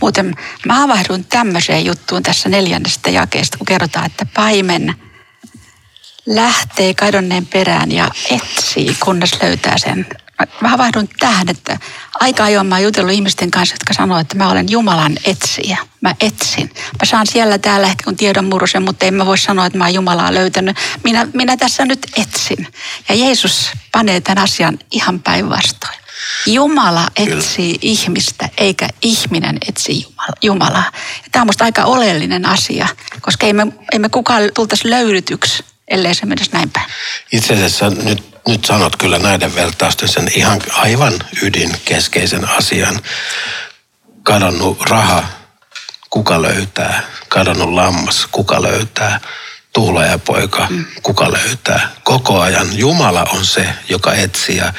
Muuten 0.00 0.34
mä 0.66 0.74
havahdun 0.74 1.24
tämmöiseen 1.24 1.84
juttuun 1.84 2.22
tässä 2.22 2.48
neljännestä 2.48 3.10
jakeesta, 3.10 3.58
kun 3.58 3.66
kerrotaan, 3.66 4.06
että 4.06 4.26
paimen– 4.34 4.94
lähtee 6.26 6.94
kadonneen 6.94 7.46
perään 7.46 7.92
ja 7.92 8.10
etsii, 8.30 8.96
kunnes 9.00 9.42
löytää 9.42 9.78
sen. 9.78 10.06
Mä 10.60 10.68
havahdun 10.68 11.08
tähän, 11.18 11.48
että 11.48 11.78
aika 12.14 12.44
ajoin 12.44 12.66
mä 12.66 12.74
oon 12.74 12.84
jutellut 12.84 13.12
ihmisten 13.12 13.50
kanssa, 13.50 13.74
jotka 13.74 13.94
sanoo, 13.94 14.18
että 14.18 14.36
mä 14.36 14.50
olen 14.50 14.66
Jumalan 14.70 15.16
etsiä. 15.24 15.78
Mä 16.00 16.14
etsin. 16.20 16.70
Mä 16.74 17.04
saan 17.04 17.26
siellä 17.26 17.58
täällä 17.58 17.86
ehkä 17.86 18.04
kun 18.04 18.16
tiedon 18.16 18.44
murusen, 18.44 18.82
mutta 18.82 19.06
en 19.06 19.14
mä 19.14 19.26
voi 19.26 19.38
sanoa, 19.38 19.66
että 19.66 19.78
mä 19.78 19.84
oon 19.84 19.94
Jumalaa 19.94 20.34
löytänyt. 20.34 20.76
Minä, 21.04 21.28
minä 21.34 21.56
tässä 21.56 21.84
nyt 21.84 22.06
etsin. 22.16 22.68
Ja 23.08 23.14
Jeesus 23.14 23.70
panee 23.92 24.20
tämän 24.20 24.44
asian 24.44 24.78
ihan 24.90 25.20
päinvastoin. 25.20 25.98
Jumala 26.46 27.08
etsii 27.16 27.78
Kyllä. 27.78 27.78
ihmistä, 27.82 28.48
eikä 28.58 28.88
ihminen 29.02 29.58
etsi 29.68 30.06
Jumalaa. 30.42 30.90
Ja 30.94 31.28
tämä 31.32 31.42
on 31.42 31.48
musta 31.48 31.64
aika 31.64 31.84
oleellinen 31.84 32.46
asia, 32.46 32.88
koska 33.20 33.46
ei 33.46 33.52
me, 33.52 33.66
ei 33.92 33.98
me 33.98 34.08
kukaan 34.08 34.42
tultaisi 34.54 34.90
löydytyksi 34.90 35.64
ellei 35.88 36.14
se 36.14 36.26
menisi 36.26 36.50
näin 36.52 36.70
päin. 36.70 36.90
Itse 37.32 37.54
asiassa 37.54 37.90
nyt, 37.90 38.36
nyt 38.48 38.64
sanot 38.64 38.96
kyllä 38.96 39.18
näiden 39.18 39.54
vertausten 39.54 40.08
sen 40.08 40.30
ihan 40.34 40.60
aivan 40.72 41.12
ydin 41.42 41.76
keskeisen 41.84 42.48
asian. 42.48 43.00
Kadonnut 44.22 44.80
raha, 44.80 45.24
kuka 46.10 46.42
löytää? 46.42 47.02
Kadonnut 47.28 47.72
lammas, 47.72 48.26
kuka 48.32 48.62
löytää? 48.62 49.20
Tuhlajapoika, 49.76 50.66
mm. 50.70 50.84
kuka 51.02 51.32
löytää. 51.32 51.88
Koko 52.04 52.40
ajan 52.40 52.78
Jumala 52.78 53.24
on 53.24 53.46
se, 53.46 53.68
joka 53.88 54.14
etsii. 54.14 54.56
Ja 54.56 54.72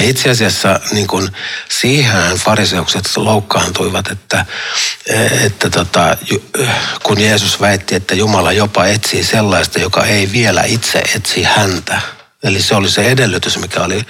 itse 0.00 0.30
asiassa 0.30 0.80
niin 0.92 1.06
kuin, 1.06 1.28
siihen 1.68 2.36
fariseukset 2.36 3.16
loukkaantuivat, 3.16 4.08
että, 4.10 4.46
että 5.44 5.70
tota, 5.70 6.16
kun 7.02 7.20
Jeesus 7.20 7.60
väitti, 7.60 7.94
että 7.94 8.14
Jumala 8.14 8.52
jopa 8.52 8.86
etsii 8.86 9.24
sellaista, 9.24 9.80
joka 9.80 10.04
ei 10.04 10.32
vielä 10.32 10.62
itse 10.62 10.98
etsi 10.98 11.42
häntä. 11.42 12.00
Eli 12.42 12.62
se 12.62 12.74
oli 12.74 12.90
se 12.90 13.02
edellytys, 13.02 13.58
mikä 13.58 13.80
oli 13.80 14.06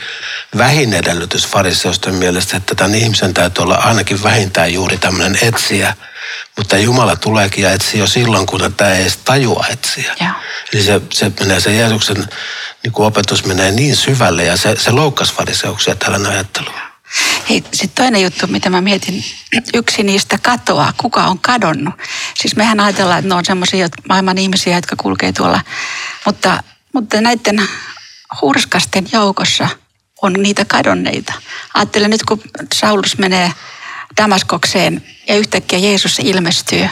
vähin 0.56 0.94
edellytys 0.94 1.46
fariseusten 1.46 2.14
mielestä, 2.14 2.56
että 2.56 2.74
tämän 2.74 2.94
ihmisen 2.94 3.34
täytyy 3.34 3.62
olla 3.62 3.74
ainakin 3.74 4.22
vähintään 4.22 4.72
juuri 4.72 4.98
tämmöinen 4.98 5.38
etsiä– 5.42 5.96
mutta 6.56 6.78
Jumala 6.78 7.16
tuleekin 7.16 7.64
ja 7.64 7.72
etsii 7.72 8.00
jo 8.00 8.06
silloin, 8.06 8.46
kun 8.46 8.74
tämä 8.76 8.90
ei 8.90 9.02
edes 9.02 9.16
tajua 9.16 9.66
etsiä. 9.70 10.16
Ja. 10.20 10.34
Eli 10.72 10.82
se, 10.82 11.00
se, 11.12 11.32
menee, 11.40 11.60
se 11.60 11.72
Jeesuksen 11.72 12.28
niin 12.82 12.92
kuin 12.92 13.06
opetus 13.06 13.44
menee 13.44 13.70
niin 13.70 13.96
syvälle 13.96 14.44
ja 14.44 14.56
se, 14.56 14.76
se 14.78 14.90
loukkasi 14.90 15.34
fariseuksia 15.34 15.94
tällä 15.94 16.28
ajattelua. 16.28 16.80
Hei, 17.50 17.64
sitten 17.72 18.04
toinen 18.04 18.22
juttu, 18.22 18.46
mitä 18.46 18.70
mä 18.70 18.80
mietin, 18.80 19.24
yksi 19.74 20.02
niistä 20.02 20.38
katoaa, 20.42 20.92
kuka 20.96 21.24
on 21.24 21.38
kadonnut. 21.38 21.94
Siis 22.34 22.56
mehän 22.56 22.80
ajatellaan, 22.80 23.18
että 23.18 23.28
ne 23.28 23.34
on 23.34 23.44
semmoisia 23.44 23.88
maailman 24.08 24.38
ihmisiä, 24.38 24.76
jotka 24.76 24.96
kulkee 24.96 25.32
tuolla, 25.32 25.60
mutta, 26.26 26.62
mutta 26.92 27.20
näiden 27.20 27.68
hurskasten 28.40 29.06
joukossa 29.12 29.68
on 30.22 30.32
niitä 30.32 30.64
kadonneita. 30.64 31.32
Ajattelen 31.74 32.10
nyt, 32.10 32.22
kun 32.22 32.42
Saulus 32.74 33.18
menee 33.18 33.52
Damaskokseen 34.16 35.02
ja 35.28 35.36
yhtäkkiä 35.36 35.78
Jeesus 35.78 36.18
ilmestyy. 36.18 36.88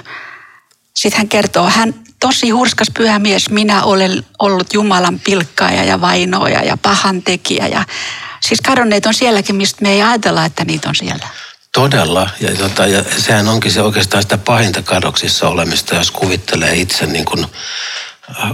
Sitten 0.95 1.19
hän 1.19 1.29
kertoo, 1.29 1.71
hän 1.71 1.95
tosi 2.21 2.51
hurskas 2.51 2.89
pyhä 2.95 3.19
mies, 3.19 3.51
minä 3.51 3.83
olen 3.83 4.25
ollut 4.39 4.75
Jumalan 4.75 5.21
pilkkaaja 5.21 5.85
ja 5.85 6.01
vainoja 6.01 6.65
ja 6.65 6.77
pahan 6.77 7.23
tekijä. 7.23 7.67
Ja, 7.67 7.85
siis 8.41 8.61
kadonneet 8.61 9.07
on 9.07 9.15
sielläkin, 9.15 9.57
mistä 9.57 9.83
me 9.83 9.93
ei 9.93 10.03
ajatella, 10.03 10.45
että 10.45 10.65
niitä 10.65 10.89
on 10.89 10.95
siellä. 10.95 11.29
Todella, 11.73 12.31
ja, 12.41 12.57
tota, 12.57 12.87
ja 12.87 13.05
sehän 13.19 13.49
onkin 13.49 13.73
se 13.73 13.83
oikeastaan 13.83 14.23
sitä 14.23 14.39
pahinta 14.39 14.83
kadoksissa 14.83 15.49
olemista, 15.49 15.95
jos 15.95 16.11
kuvittelee 16.11 16.75
itse 16.75 17.07
niin 17.07 17.25
kuin 17.25 17.47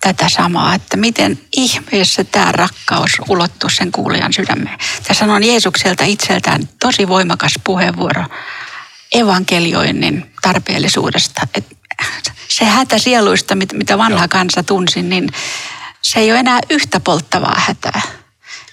tätä 0.00 0.28
samaa, 0.28 0.74
että 0.74 0.96
miten 0.96 1.40
ihmeessä 1.56 2.24
tämä 2.24 2.52
rakkaus 2.52 3.10
ulottuu 3.28 3.70
sen 3.70 3.92
kuulijan 3.92 4.32
sydämeen. 4.32 4.78
Tässä 5.08 5.24
on 5.24 5.44
Jeesukselta 5.44 6.04
itseltään 6.04 6.68
tosi 6.80 7.08
voimakas 7.08 7.54
puheenvuoro 7.64 8.24
evankelioinnin 9.12 10.32
tarpeellisuudesta. 10.42 11.46
Että 11.54 11.74
se 12.48 12.64
hätä 12.64 12.98
sieluista, 12.98 13.54
mitä 13.54 13.98
vanha 13.98 14.28
kansa 14.28 14.62
tunsi, 14.62 15.02
niin 15.02 15.28
se 16.02 16.20
ei 16.20 16.30
ole 16.30 16.40
enää 16.40 16.60
yhtä 16.70 17.00
polttavaa 17.00 17.56
hätää. 17.66 18.02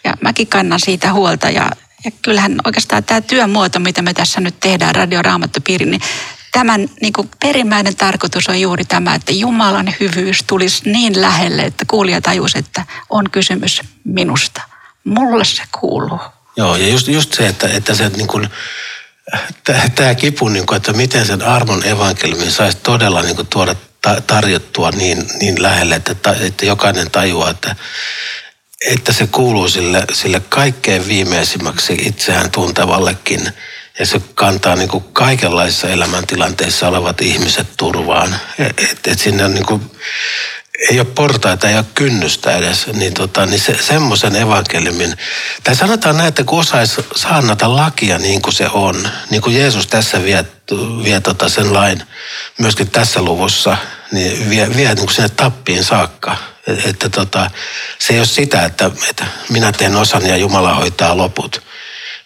Ja 0.04 0.14
mäkin 0.22 0.48
kannan 0.48 0.80
siitä 0.80 1.14
huolta 1.14 1.50
ja, 1.50 1.72
ja 2.06 2.12
kyllähän 2.22 2.56
oikeastaan 2.66 3.04
tämä 3.04 3.22
työmuoto, 3.22 3.80
mitä 3.80 4.02
me 4.02 4.14
tässä 4.14 4.42
nyt 4.42 4.60
tehdään 4.60 4.96
Radio 4.96 5.22
Raamattopiiri, 5.22 5.86
niin 5.86 6.02
tämän 6.56 6.90
niin 7.02 7.14
kuin 7.14 7.30
perimmäinen 7.40 7.96
tarkoitus 7.96 8.50
on 8.50 8.62
juuri 8.62 8.86
tämä, 8.86 9.16
että 9.16 9.32
Jumalan 9.32 9.96
hyvyys 10.00 10.44
tulisi 10.48 10.90
niin 10.90 11.22
lähelle, 11.22 11.62
että 11.62 11.86
kuulija 11.88 12.22
tajus, 12.22 12.56
että 12.56 12.86
on 13.10 13.30
kysymys 13.32 13.82
minusta. 14.04 14.62
Mulle 15.04 15.46
se 15.46 15.64
kuuluu. 15.80 16.20
Joo, 16.58 16.76
ja 16.76 16.88
just, 16.88 17.08
just 17.08 17.34
se, 17.34 17.48
että, 17.48 17.68
että 17.68 17.96
se 17.96 18.10
niin 18.10 18.28
kuin, 18.28 18.50
tämä 19.96 20.16
kipu, 20.16 20.50
niin 20.50 20.66
kuin, 20.66 20.78
että 20.78 20.94
miten 20.94 21.26
sen 21.26 21.42
armon 21.42 21.86
evankeliumin 21.86 22.52
saisi 22.52 22.78
todella 22.84 23.22
niin 23.22 23.36
kuin, 23.36 23.48
tuoda 23.48 23.76
tarjottua 24.28 24.92
niin, 24.92 25.28
niin 25.40 25.62
lähelle, 25.62 25.96
että, 25.96 26.36
että 26.40 26.66
jokainen 26.66 27.12
tajuaa, 27.12 27.50
että, 27.50 27.76
että 28.88 29.14
se 29.14 29.28
kuuluu 29.28 29.68
sille, 29.68 30.06
sille 30.14 30.40
kaikkein 30.40 31.08
viimeisimmäksi 31.08 31.94
itseään 31.94 32.52
tuntevallekin. 32.52 33.54
Ja 34.00 34.06
se 34.06 34.22
kantaa 34.36 34.76
niin 34.76 34.90
kuin 34.90 35.04
kaikenlaisissa 35.14 35.90
elämäntilanteissa 35.90 36.88
olevat 36.88 37.22
ihmiset 37.22 37.68
turvaan. 37.78 38.36
Että 38.78 39.12
et 39.12 39.20
sinne 39.20 39.46
on 39.46 39.54
niin 39.54 39.66
kuin, 39.66 39.92
ei 40.90 41.00
ole 41.00 41.08
portaita, 41.16 41.70
ei 41.70 41.78
ole 41.78 41.86
kynnystä 41.96 42.56
edes, 42.56 42.88
niin, 42.88 43.14
tota, 43.14 43.46
niin 43.46 43.60
se, 43.60 43.78
semmoisen 43.82 44.36
evankeliumin, 44.36 45.18
tai 45.64 45.76
sanotaan 45.76 46.18
näin, 46.18 46.28
että 46.28 46.44
kun 46.44 46.60
osaisi 46.60 47.06
saannata 47.16 47.76
lakia 47.76 48.18
niin 48.18 48.42
kuin 48.42 48.54
se 48.54 48.68
on, 48.74 49.10
niin 49.30 49.42
kuin 49.42 49.56
Jeesus 49.56 49.88
tässä 49.88 50.24
vie, 50.24 50.46
vie 51.04 51.20
tota 51.20 51.50
sen 51.50 51.74
lain 51.74 52.04
myöskin 52.58 52.90
tässä 52.90 53.22
luvussa, 53.22 53.78
niin 54.12 54.50
vie, 54.50 54.76
vie 54.76 54.88
niin 54.88 55.06
kuin 55.06 55.16
sinne 55.16 55.30
tappiin 55.30 55.84
saakka. 55.84 56.38
Että, 56.68 56.90
että 56.90 57.10
tota, 57.10 57.52
se 58.00 58.14
ei 58.14 58.20
ole 58.20 58.28
sitä, 58.28 58.66
että, 58.66 58.92
että 59.10 59.26
minä 59.50 59.72
teen 59.72 59.96
osan 59.96 60.28
ja 60.28 60.38
Jumala 60.38 60.74
hoitaa 60.74 61.18
loput, 61.18 61.65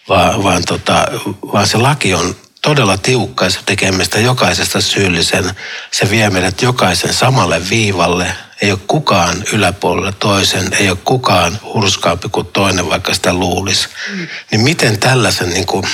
vaan, 0.10 0.44
vaan, 0.44 0.66
tota, 0.66 1.06
vaan 1.54 1.68
se 1.68 1.78
laki 1.78 2.14
on 2.14 2.36
todella 2.62 2.98
tiukka 2.98 3.46
ja 3.46 3.52
se 3.52 3.60
tekee 3.66 3.92
meistä 3.92 4.20
jokaisesta 4.20 4.82
syyllisen. 4.82 5.52
Se 5.92 6.10
vie 6.10 6.30
meidät 6.30 6.62
jokaisen 6.62 7.14
samalle 7.14 7.70
viivalle. 7.70 8.34
Ei 8.62 8.72
ole 8.72 8.80
kukaan 8.88 9.44
yläpuolella 9.54 10.12
toisen, 10.12 10.74
ei 10.80 10.90
ole 10.90 10.98
kukaan 11.06 11.60
hurskaampi 11.64 12.30
kuin 12.30 12.48
toinen, 12.48 12.90
vaikka 12.90 13.14
sitä 13.14 13.34
luulisi. 13.34 13.88
Mm. 14.12 14.28
Niin 14.52 14.62
miten 14.62 15.00
tällaisen, 15.00 15.50
niin 15.50 15.66
kuin, 15.66 15.86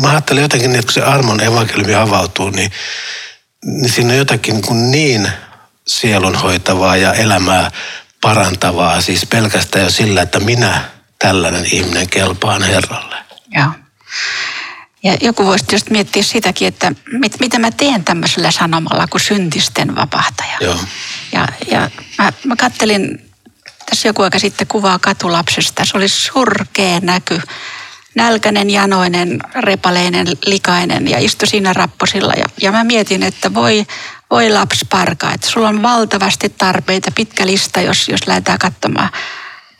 mä 0.00 0.10
ajattelen 0.10 0.42
jotenkin, 0.42 0.74
että 0.74 0.82
kun 0.82 0.92
se 0.92 1.02
armon 1.02 1.40
evankeliumi 1.40 1.94
avautuu, 1.94 2.50
niin, 2.50 2.72
niin 3.64 3.92
siinä 3.92 4.12
on 4.12 4.18
jotakin 4.18 4.54
niin, 4.54 4.90
niin 4.90 5.32
sielunhoitavaa 5.86 6.96
ja 6.96 7.14
elämää 7.14 7.70
parantavaa, 8.20 9.00
siis 9.00 9.26
pelkästään 9.26 9.84
jo 9.84 9.90
sillä, 9.90 10.22
että 10.22 10.40
minä 10.40 10.84
tällainen 11.18 11.66
ihminen 11.72 12.08
kelpaan 12.08 12.62
Herralle. 12.62 13.21
Joo. 13.54 13.68
Ja 15.02 15.16
joku 15.20 15.46
voisi 15.46 15.64
tietysti 15.64 15.90
miettiä 15.90 16.22
sitäkin, 16.22 16.68
että 16.68 16.92
mit, 17.12 17.40
mitä 17.40 17.58
mä 17.58 17.70
teen 17.70 18.04
tämmöisellä 18.04 18.50
sanomalla 18.50 19.06
kuin 19.06 19.20
syntisten 19.20 19.96
vapahtaja. 19.96 20.58
Joo. 20.60 20.78
Ja, 21.32 21.48
ja 21.70 21.90
mä, 22.18 22.32
mä 22.44 22.56
kattelin 22.56 23.30
tässä 23.90 24.08
joku 24.08 24.22
aika 24.22 24.38
sitten 24.38 24.66
kuvaa 24.66 24.98
katulapsesta. 24.98 25.84
Se 25.84 25.96
oli 25.96 26.08
surkea 26.08 27.00
näky. 27.00 27.40
Nälkäinen, 28.14 28.70
janoinen, 28.70 29.40
repaleinen, 29.54 30.26
likainen 30.46 31.08
ja 31.08 31.18
istui 31.18 31.48
siinä 31.48 31.72
rapposilla. 31.72 32.32
Ja, 32.36 32.44
ja 32.62 32.72
mä 32.72 32.84
mietin, 32.84 33.22
että 33.22 33.54
voi, 33.54 33.86
voi 34.30 34.50
lapsparka, 34.50 35.32
että 35.32 35.46
sulla 35.46 35.68
on 35.68 35.82
valtavasti 35.82 36.48
tarpeita, 36.48 37.10
pitkä 37.14 37.46
lista, 37.46 37.80
jos, 37.80 38.08
jos 38.08 38.26
lähdetään 38.26 38.58
katsomaan. 38.58 39.10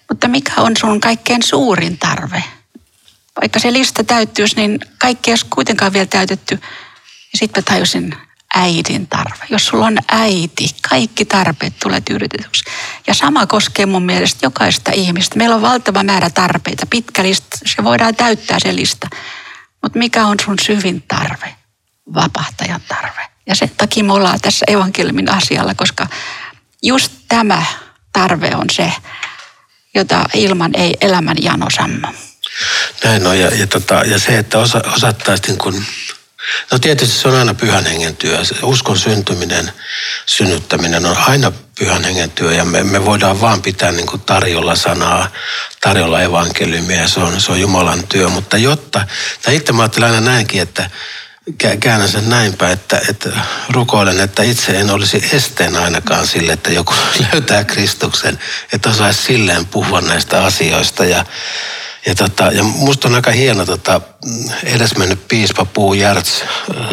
Mutta 0.08 0.28
mikä 0.28 0.52
on 0.56 0.76
sun 0.76 1.00
kaikkein 1.00 1.42
suurin 1.42 1.98
tarve? 1.98 2.44
Vaikka 3.40 3.58
se 3.58 3.72
lista 3.72 4.04
täyttyisi, 4.04 4.56
niin 4.56 4.80
kaikki 4.98 5.30
ei 5.30 5.32
olisi 5.32 5.46
kuitenkaan 5.50 5.92
vielä 5.92 6.06
täytetty. 6.06 6.54
Ja 7.32 7.38
sitten 7.38 7.62
mä 7.62 7.74
tajusin 7.74 8.14
äidin 8.54 9.06
tarve. 9.06 9.44
Jos 9.50 9.66
sulla 9.66 9.86
on 9.86 9.98
äiti, 10.08 10.68
kaikki 10.90 11.24
tarpeet 11.24 11.74
tulee 11.82 12.00
tyydytetyksi. 12.00 12.64
Ja 13.06 13.14
sama 13.14 13.46
koskee 13.46 13.86
mun 13.86 14.02
mielestä 14.02 14.46
jokaista 14.46 14.92
ihmistä. 14.92 15.38
Meillä 15.38 15.56
on 15.56 15.62
valtava 15.62 16.02
määrä 16.02 16.30
tarpeita, 16.30 16.86
pitkä 16.90 17.22
lista, 17.22 17.58
se 17.66 17.84
voidaan 17.84 18.16
täyttää 18.16 18.58
se 18.60 18.76
lista. 18.76 19.08
Mutta 19.82 19.98
mikä 19.98 20.26
on 20.26 20.36
sun 20.44 20.56
syvin 20.62 21.02
tarve? 21.08 21.54
Vapahtajan 22.14 22.80
tarve. 22.88 23.28
Ja 23.46 23.54
sen 23.54 23.70
takia 23.76 24.04
me 24.04 24.12
ollaan 24.12 24.40
tässä 24.40 24.64
evankeliumin 24.68 25.30
asialla, 25.30 25.74
koska 25.74 26.06
just 26.82 27.12
tämä 27.28 27.64
tarve 28.12 28.50
on 28.54 28.70
se, 28.70 28.92
jota 29.94 30.24
ilman 30.34 30.70
ei 30.74 30.96
elämän 31.00 31.36
jano 31.42 31.70
sammu. 31.70 32.06
Näin 33.04 33.26
on, 33.26 33.38
ja, 33.38 33.48
ja, 33.48 33.66
tota, 33.66 33.94
ja 33.94 34.18
se, 34.18 34.38
että 34.38 34.58
osa, 34.58 34.80
osattaisiin 34.96 35.48
niin 35.48 35.58
kuin, 35.58 35.86
no 36.72 36.78
tietysti 36.78 37.18
se 37.18 37.28
on 37.28 37.34
aina 37.34 37.54
pyhän 37.54 37.86
hengen 37.86 38.16
työ. 38.16 38.38
Uskon 38.62 38.98
syntyminen, 38.98 39.72
synnyttäminen 40.26 41.06
on 41.06 41.16
aina 41.16 41.52
pyhän 41.78 42.04
hengen 42.04 42.30
työ, 42.30 42.52
ja 42.52 42.64
me, 42.64 42.82
me 42.82 43.04
voidaan 43.04 43.40
vaan 43.40 43.62
pitää 43.62 43.92
niin 43.92 44.06
kuin 44.06 44.20
tarjolla 44.20 44.74
sanaa, 44.74 45.28
tarjolla 45.80 46.22
evankeliumia, 46.22 47.00
ja 47.00 47.08
se 47.08 47.20
on, 47.20 47.40
se 47.40 47.52
on 47.52 47.60
Jumalan 47.60 48.06
työ. 48.06 48.28
Mutta 48.28 48.58
jotta, 48.58 49.06
tai 49.42 49.56
itse 49.56 49.72
mä 49.72 49.82
ajattelen 49.82 50.14
aina 50.14 50.30
näinkin, 50.30 50.62
että 50.62 50.90
käännän 51.80 52.08
sen 52.08 52.28
näinpä, 52.28 52.70
että, 52.70 53.00
että 53.08 53.28
rukoilen, 53.70 54.20
että 54.20 54.42
itse 54.42 54.80
en 54.80 54.90
olisi 54.90 55.28
esteen 55.32 55.76
ainakaan 55.76 56.26
sille, 56.26 56.52
että 56.52 56.70
joku 56.70 56.94
löytää 57.32 57.64
Kristuksen, 57.64 58.38
että 58.72 58.88
osaisi 58.88 59.22
silleen 59.22 59.66
puhua 59.66 60.00
näistä 60.00 60.44
asioista. 60.44 61.04
Ja, 61.04 61.24
ja, 62.06 62.14
tota, 62.14 62.44
ja 62.44 62.62
musta 62.62 63.08
on 63.08 63.14
aika 63.14 63.30
hieno, 63.30 63.66
tota, 63.66 64.00
edesmennyt 64.64 65.28
piispa 65.28 65.64
Puu 65.64 65.94
Järts 65.94 66.44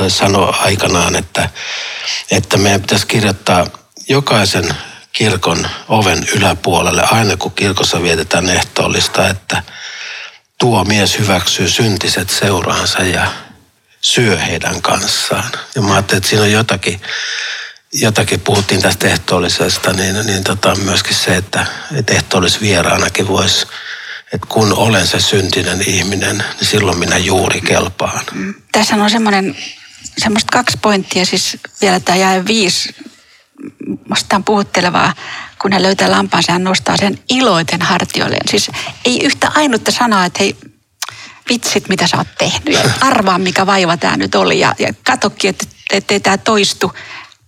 sanoi 0.07 0.53
aikanaan, 0.59 1.15
että, 1.15 1.49
että 2.31 2.57
meidän 2.57 2.81
pitäisi 2.81 3.07
kirjoittaa 3.07 3.67
jokaisen 4.09 4.75
kirkon 5.13 5.67
oven 5.87 6.27
yläpuolelle, 6.35 7.03
aina 7.11 7.37
kun 7.37 7.51
kirkossa 7.51 8.01
vietetään 8.01 8.49
ehtoollista, 8.49 9.29
että 9.29 9.63
tuo 10.57 10.83
mies 10.83 11.19
hyväksyy 11.19 11.69
syntiset 11.69 12.29
seuraansa 12.29 13.03
ja 13.03 13.31
syö 14.01 14.37
heidän 14.37 14.81
kanssaan. 14.81 15.51
Ja 15.75 15.81
mä 15.81 15.93
ajattelin, 15.93 16.17
että 16.17 16.29
siinä 16.29 16.43
on 16.43 16.51
jotakin, 16.51 17.01
jotakin 17.93 18.39
puhuttiin 18.39 18.81
tästä 18.81 19.07
ehtoollisesta, 19.07 19.93
niin, 19.93 20.25
niin 20.25 20.43
tota, 20.43 20.75
myöskin 20.75 21.15
se, 21.15 21.35
että, 21.35 21.65
että 21.95 22.13
ehtoollisvieraanakin 22.13 23.27
voisi 23.27 23.67
että 24.33 24.47
kun 24.49 24.73
olen 24.73 25.07
se 25.07 25.19
syntinen 25.19 25.89
ihminen, 25.89 26.37
niin 26.37 26.67
silloin 26.67 26.99
minä 26.99 27.17
juuri 27.17 27.61
kelpaan. 27.61 28.25
Tässä 28.71 28.95
on 28.95 29.09
semmoinen, 29.09 29.55
semmoista 30.17 30.51
kaksi 30.51 30.77
pointtia, 30.81 31.25
siis 31.25 31.57
vielä 31.81 31.99
tämä 31.99 32.15
jää 32.15 32.45
viisi, 32.45 32.95
musta 34.09 34.35
on 34.35 34.43
puhuttelevaa, 34.43 35.13
kun 35.61 35.73
hän 35.73 35.83
löytää 35.83 36.11
lampaansa, 36.11 36.51
hän 36.51 36.63
nostaa 36.63 36.97
sen 36.97 37.19
iloiten 37.29 37.81
hartioilleen. 37.81 38.49
Siis 38.49 38.71
ei 39.05 39.19
yhtä 39.23 39.51
ainutta 39.55 39.91
sanaa, 39.91 40.25
että 40.25 40.39
hei, 40.39 40.55
vitsit, 41.49 41.89
mitä 41.89 42.07
sä 42.07 42.17
oot 42.17 42.27
tehnyt 42.37 42.73
ja 42.73 42.91
arvaa, 43.09 43.37
mikä 43.37 43.65
vaiva 43.65 43.97
tämä 43.97 44.17
nyt 44.17 44.35
oli 44.35 44.59
ja, 44.59 44.75
ja 44.79 44.93
katokki, 45.03 45.47
että 45.47 45.65
ettei 45.91 46.19
tämä 46.19 46.37
toistu 46.37 46.91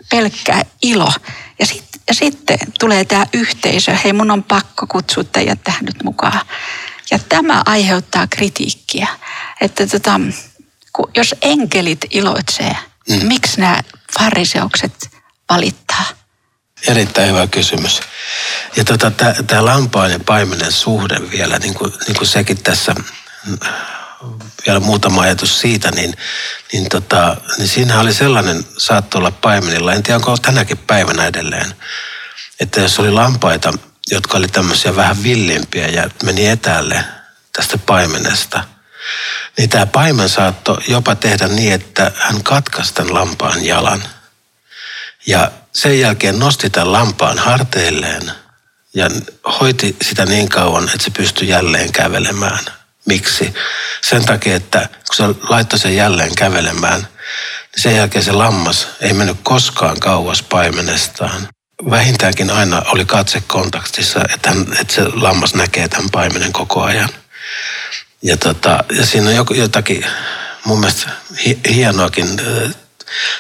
pelkkää 0.10 0.62
ilo. 0.82 1.13
Ja 1.60 1.65
sitten 1.65 1.90
ja 2.12 2.15
sitten 2.15 2.58
tulee 2.80 3.06
tämä 3.06 3.26
yhteisö, 3.34 3.95
hei 4.04 4.13
mun 4.13 4.32
on 4.32 4.43
pakko 4.43 4.88
kutsua 4.88 5.24
teidät 5.24 5.63
tähän 5.63 5.86
nyt 5.86 6.04
mukaan. 6.04 6.45
Ja 7.12 7.19
tämä 7.19 7.62
aiheuttaa 7.65 8.28
kritiikkiä, 8.28 9.08
että 9.62 9.88
tota, 9.88 10.19
kun, 10.93 11.12
jos 11.15 11.36
enkelit 11.41 12.06
iloitsee, 12.10 12.76
mm. 13.10 13.28
miksi 13.28 13.60
nämä 13.62 13.82
fariseukset 14.19 15.10
valittaa? 15.50 16.06
Erittäin 16.88 17.30
hyvä 17.30 17.47
kysymys. 17.47 18.02
Ja 18.76 18.84
tota, 18.84 19.12
tämä 19.47 19.65
lampaan 19.65 20.12
ja 20.12 20.19
paimenen 20.19 20.71
suhde 20.71 21.32
vielä, 21.32 21.60
niin 21.60 21.74
kuin, 21.74 21.93
niin 22.08 22.17
kuin 22.17 22.28
sekin 22.28 22.63
tässä 22.63 22.95
vielä 24.67 24.79
muutama 24.79 25.21
ajatus 25.21 25.60
siitä, 25.60 25.91
niin, 25.91 26.17
niin, 26.73 26.89
tota, 26.89 27.38
niin 27.57 27.67
siinä 27.67 27.99
oli 27.99 28.13
sellainen, 28.13 28.65
saattoi 28.77 29.19
olla 29.19 29.31
paimenilla, 29.31 29.93
en 29.93 30.03
tiedä 30.03 30.17
onko 30.17 30.38
tänäkin 30.38 30.77
päivänä 30.77 31.25
edelleen, 31.25 31.75
että 32.60 32.81
jos 32.81 32.99
oli 32.99 33.12
lampaita, 33.12 33.73
jotka 34.12 34.38
oli 34.38 34.47
tämmöisiä 34.47 34.95
vähän 34.95 35.23
villimpiä 35.23 35.88
ja 35.88 36.10
meni 36.23 36.47
etäälle 36.47 37.05
tästä 37.53 37.77
paimenesta, 37.77 38.63
niin 39.57 39.69
tämä 39.69 39.86
paimen 39.86 40.29
saattoi 40.29 40.77
jopa 40.88 41.15
tehdä 41.15 41.47
niin, 41.47 41.73
että 41.73 42.12
hän 42.15 42.43
katkaisi 42.43 42.93
tämän 42.93 43.13
lampaan 43.13 43.65
jalan. 43.65 44.03
Ja 45.27 45.51
sen 45.73 45.99
jälkeen 45.99 46.39
nosti 46.39 46.69
tämän 46.69 46.91
lampaan 46.91 47.38
harteilleen 47.38 48.31
ja 48.93 49.10
hoiti 49.60 49.95
sitä 50.01 50.25
niin 50.25 50.49
kauan, 50.49 50.84
että 50.84 51.03
se 51.03 51.10
pystyi 51.10 51.47
jälleen 51.47 51.91
kävelemään– 51.91 52.65
Miksi? 53.06 53.54
Sen 54.02 54.26
takia, 54.26 54.56
että 54.56 54.90
kun 55.08 55.16
se 55.16 55.24
laittoi 55.50 55.80
sen 55.80 55.96
jälleen 55.96 56.36
kävelemään, 56.36 57.00
niin 57.02 57.82
sen 57.82 57.96
jälkeen 57.96 58.24
se 58.24 58.32
lammas 58.32 58.88
ei 59.02 59.14
mennyt 59.14 59.38
koskaan 59.44 60.00
kauas 60.00 60.44
paimenestaan. 60.44 61.48
Vähintäänkin 61.90 62.50
aina 62.50 62.82
oli 62.86 63.06
katse 63.06 63.44
kontaktissa, 63.48 64.20
että, 64.34 64.50
hän, 64.50 64.66
että 64.82 64.94
se 64.94 65.02
lammas 65.14 65.56
näkee 65.56 65.88
tämän 65.88 66.10
paimenen 66.12 66.54
koko 66.54 66.82
ajan. 66.82 67.10
Ja, 68.22 68.38
tota, 68.38 68.84
ja 68.98 69.06
siinä 69.06 69.30
on 69.30 69.58
jotakin 69.58 70.06
mun 70.66 70.80
mielestä 70.80 71.10
hienoakin 71.70 72.42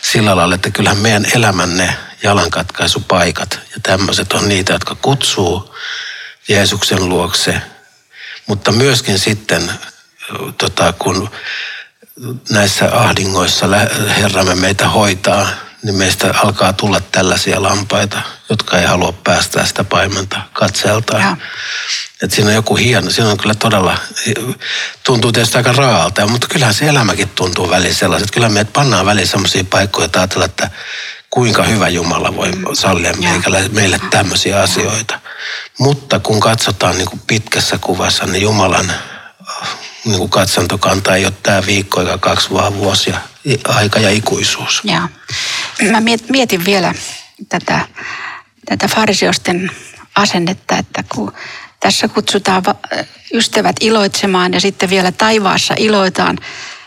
sillä 0.01 0.35
lailla, 0.35 0.55
että 0.55 0.71
kyllähän 0.71 0.97
meidän 0.97 1.25
elämänne 1.35 1.95
jalankatkaisupaikat 2.23 3.59
ja 3.73 3.79
tämmöiset 3.83 4.33
on 4.33 4.49
niitä, 4.49 4.73
jotka 4.73 4.95
kutsuu 4.95 5.75
Jeesuksen 6.47 7.09
luokse 7.09 7.61
mutta 8.51 8.71
myöskin 8.71 9.19
sitten, 9.19 9.71
tota, 10.57 10.93
kun 10.93 11.29
näissä 12.49 12.89
ahdingoissa 12.93 13.65
Herramme 14.17 14.55
meitä 14.55 14.87
hoitaa, 14.89 15.47
niin 15.83 15.95
meistä 15.95 16.33
alkaa 16.43 16.73
tulla 16.73 16.99
tällaisia 16.99 17.63
lampaita, 17.63 18.21
jotka 18.49 18.79
ei 18.79 18.85
halua 18.85 19.11
päästää 19.11 19.65
sitä 19.65 19.83
paimenta 19.83 20.41
katseeltaan. 20.53 21.37
Et 22.21 22.31
siinä 22.31 22.49
on 22.49 22.55
joku 22.55 22.75
hieno, 22.75 23.09
siinä 23.09 23.29
on 23.29 23.37
kyllä 23.37 23.55
todella, 23.55 23.97
tuntuu 25.03 25.31
tietysti 25.31 25.57
aika 25.57 25.71
raalta, 25.71 26.27
mutta 26.27 26.47
kyllähän 26.47 26.73
se 26.73 26.87
elämäkin 26.87 27.29
tuntuu 27.29 27.69
väliin 27.69 27.95
sellaiset. 27.95 28.31
Kyllä 28.31 28.49
meidät 28.49 28.73
pannaan 28.73 29.05
väliin 29.05 29.27
sellaisia 29.27 29.63
paikkoja, 29.63 30.05
että 30.05 30.19
ajatella, 30.19 30.45
että 30.45 30.69
kuinka 31.29 31.63
hyvä 31.63 31.89
Jumala 31.89 32.35
voi 32.35 32.51
sallia 32.73 33.13
meille, 33.13 33.69
meille 33.69 33.99
tämmöisiä 34.09 34.61
asioita. 34.61 35.19
Mutta 35.81 36.19
kun 36.19 36.39
katsotaan 36.39 36.97
niin 36.97 37.09
kuin 37.09 37.21
pitkässä 37.27 37.77
kuvassa, 37.77 38.25
niin 38.25 38.41
Jumalan 38.41 38.93
niin 40.05 40.17
kuin 40.17 40.29
katsantokanta 40.29 41.15
ei 41.15 41.25
ole 41.25 41.33
tämä 41.43 41.65
viikko 41.65 42.01
eikä 42.01 42.17
kaksi, 42.17 42.49
vaan 42.53 42.77
vuosia, 42.77 43.17
aika 43.67 43.99
ja 43.99 44.09
ikuisuus. 44.09 44.81
Ja. 44.83 45.09
Mä 45.91 46.01
mietin 46.29 46.65
vielä 46.65 46.93
tätä, 47.49 47.87
tätä 48.65 48.87
farisiosten 48.87 49.71
asennetta, 50.15 50.77
että 50.77 51.03
kun 51.15 51.33
tässä 51.79 52.07
kutsutaan 52.07 52.63
ystävät 53.33 53.75
iloitsemaan 53.79 54.53
ja 54.53 54.59
sitten 54.59 54.89
vielä 54.89 55.11
taivaassa 55.11 55.73
iloitaan, 55.77 56.37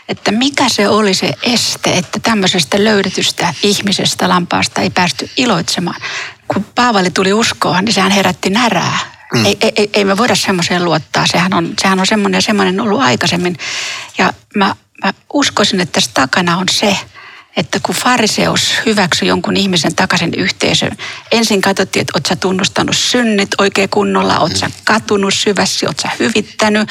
että 0.07 0.31
mikä 0.31 0.69
se 0.69 0.87
oli 0.89 1.13
se 1.13 1.31
este, 1.43 1.97
että 1.97 2.19
tämmöisestä 2.19 2.83
löydetystä 2.83 3.53
ihmisestä 3.63 4.29
lampaasta 4.29 4.81
ei 4.81 4.89
päästy 4.89 5.29
iloitsemaan. 5.37 6.01
Kun 6.47 6.65
Paavali 6.75 7.11
tuli 7.11 7.33
uskoon, 7.33 7.85
niin 7.85 7.93
sehän 7.93 8.11
herätti 8.11 8.49
närää. 8.49 8.99
Mm. 9.33 9.45
Ei, 9.45 9.57
ei, 9.61 9.89
ei 9.93 10.05
me 10.05 10.17
voida 10.17 10.35
semmoiseen 10.35 10.85
luottaa. 10.85 11.27
Sehän 11.27 11.53
on, 11.53 11.73
sehän 11.81 11.99
on 11.99 12.05
semmoinen 12.05 12.37
ja 12.37 12.41
semmoinen 12.41 12.81
ollut 12.81 13.01
aikaisemmin. 13.01 13.57
Ja 14.17 14.33
mä, 14.55 14.75
mä 15.03 15.13
uskoisin, 15.33 15.79
että 15.79 15.93
tässä 15.93 16.11
takana 16.13 16.57
on 16.57 16.65
se, 16.71 16.97
että 17.57 17.79
kun 17.83 17.95
fariseus 17.95 18.73
hyväksyi 18.85 19.27
jonkun 19.27 19.57
ihmisen 19.57 19.95
takaisin 19.95 20.33
yhteisöön, 20.37 20.97
ensin 21.31 21.61
katsottiin, 21.61 22.01
että 22.01 22.11
oot 22.15 22.25
sä 22.25 22.35
tunnustanut 22.35 22.97
synnit 22.97 23.49
oikein 23.57 23.89
kunnolla, 23.89 24.39
oot 24.39 24.55
sä 24.55 24.69
katunut 24.83 25.33
syvästi, 25.33 25.85
oot 25.85 25.99
sä 25.99 26.09
hyvittänyt, 26.19 26.89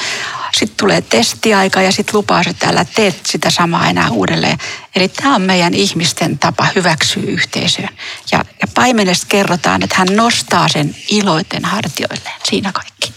sitten 0.57 0.77
tulee 0.77 1.01
testiaika 1.01 1.81
ja 1.81 1.91
sitten 1.91 2.15
lupaa, 2.15 2.41
että 2.47 2.67
älä 2.67 2.85
teet 2.95 3.25
sitä 3.25 3.49
samaa 3.49 3.89
enää 3.89 4.09
uudelleen. 4.09 4.57
Eli 4.95 5.07
tämä 5.07 5.35
on 5.35 5.41
meidän 5.41 5.73
ihmisten 5.73 6.39
tapa 6.39 6.67
hyväksyä 6.75 7.23
yhteisöön. 7.27 7.89
Ja, 8.31 8.45
ja 8.61 8.67
paimenesta 8.75 9.25
kerrotaan, 9.29 9.83
että 9.83 9.95
hän 9.95 10.07
nostaa 10.15 10.67
sen 10.67 10.95
iloiten 11.09 11.65
hartioilleen. 11.65 12.41
Siinä 12.43 12.71
kaikki. 12.71 13.13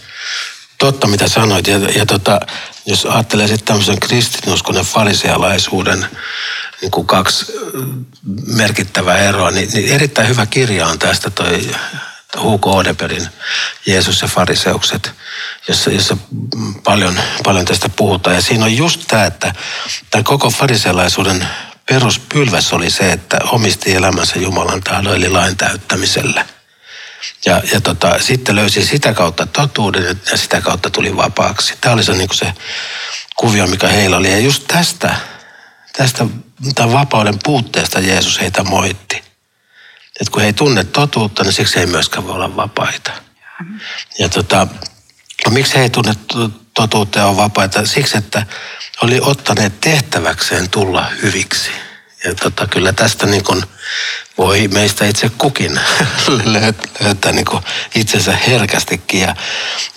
Totta, 0.79 1.07
mitä 1.07 1.27
sanoit. 1.27 1.67
Ja, 1.67 1.77
ja 1.77 2.05
tota, 2.05 2.39
jos 2.85 3.05
ajattelee 3.05 3.47
sitten 3.47 3.65
tämmöisen 3.65 3.99
kristinuskonen 3.99 4.85
farisealaisuuden 4.85 6.05
niin 6.81 6.91
kuin 6.91 7.07
kaksi 7.07 7.45
merkittävää 8.45 9.17
eroa, 9.17 9.51
niin, 9.51 9.69
niin 9.73 9.93
erittäin 9.93 10.27
hyvä 10.27 10.45
kirja 10.45 10.87
on 10.87 10.99
tästä 10.99 11.29
toi 11.29 11.71
Hugo 12.41 12.71
Odeperin 12.71 13.27
Jeesus 13.85 14.21
ja 14.21 14.27
fariseukset, 14.27 15.11
jossa, 15.67 15.91
jossa 15.91 16.17
paljon, 16.83 17.19
paljon 17.43 17.65
tästä 17.65 17.89
puhutaan. 17.89 18.35
Ja 18.35 18.41
siinä 18.41 18.65
on 18.65 18.77
just 18.77 19.01
tämä, 19.07 19.25
että 19.25 19.53
tämän 20.09 20.23
koko 20.23 20.49
fariselaisuuden 20.49 21.47
peruspylväs 21.89 22.73
oli 22.73 22.89
se, 22.89 23.11
että 23.11 23.39
omisti 23.51 23.95
elämänsä 23.95 24.39
Jumalan 24.39 24.81
tahdon 24.81 25.15
eli 25.15 25.29
lain 25.29 25.57
täyttämiselle. 25.57 26.45
Ja, 27.45 27.61
ja 27.73 27.81
tota, 27.81 28.19
sitten 28.19 28.55
löysi 28.55 28.85
sitä 28.85 29.13
kautta 29.13 29.45
totuuden 29.45 30.19
ja 30.31 30.37
sitä 30.37 30.61
kautta 30.61 30.89
tuli 30.89 31.17
vapaaksi. 31.17 31.73
Tämä 31.81 31.93
oli 31.93 32.03
se, 32.03 32.13
niin 32.13 32.29
se 32.31 32.53
kuvio, 33.35 33.67
mikä 33.67 33.87
heillä 33.87 34.17
oli. 34.17 34.31
Ja 34.31 34.39
just 34.39 34.63
tästä, 34.67 35.15
tästä 35.97 36.25
tämän 36.75 36.93
vapauden 36.93 37.39
puutteesta 37.43 37.99
Jeesus 37.99 38.41
heitä 38.41 38.63
moitti. 38.63 39.23
Että 40.21 40.31
kun 40.31 40.41
he 40.41 40.47
ei 40.47 40.53
tunne 40.53 40.83
totuutta, 40.83 41.43
niin 41.43 41.53
siksi 41.53 41.75
he 41.75 41.81
ei 41.81 41.87
myöskään 41.87 42.27
voi 42.27 42.35
olla 42.35 42.55
vapaita. 42.55 43.11
Ja 44.19 44.29
tota, 44.29 44.67
no 45.45 45.51
miksi 45.51 45.75
he 45.75 45.81
ei 45.81 45.89
tunne 45.89 46.13
totuutta 46.73 47.19
ja 47.19 47.25
ole 47.25 47.37
vapaita? 47.37 47.85
Siksi, 47.85 48.17
että 48.17 48.45
oli 49.01 49.19
ottaneet 49.21 49.81
tehtäväkseen 49.81 50.69
tulla 50.69 51.09
hyviksi. 51.21 51.71
Ja 52.23 52.35
tota, 52.35 52.67
kyllä 52.67 52.93
tästä 52.93 53.25
niin 53.25 53.43
kuin 53.43 53.63
voi 54.37 54.67
meistä 54.67 55.05
itse 55.05 55.31
kukin 55.37 55.79
löytää 57.03 57.31
niin 57.31 57.45
kuin 57.45 57.63
itsensä 57.95 58.37
herkästikin. 58.47 59.21
Ja, 59.21 59.35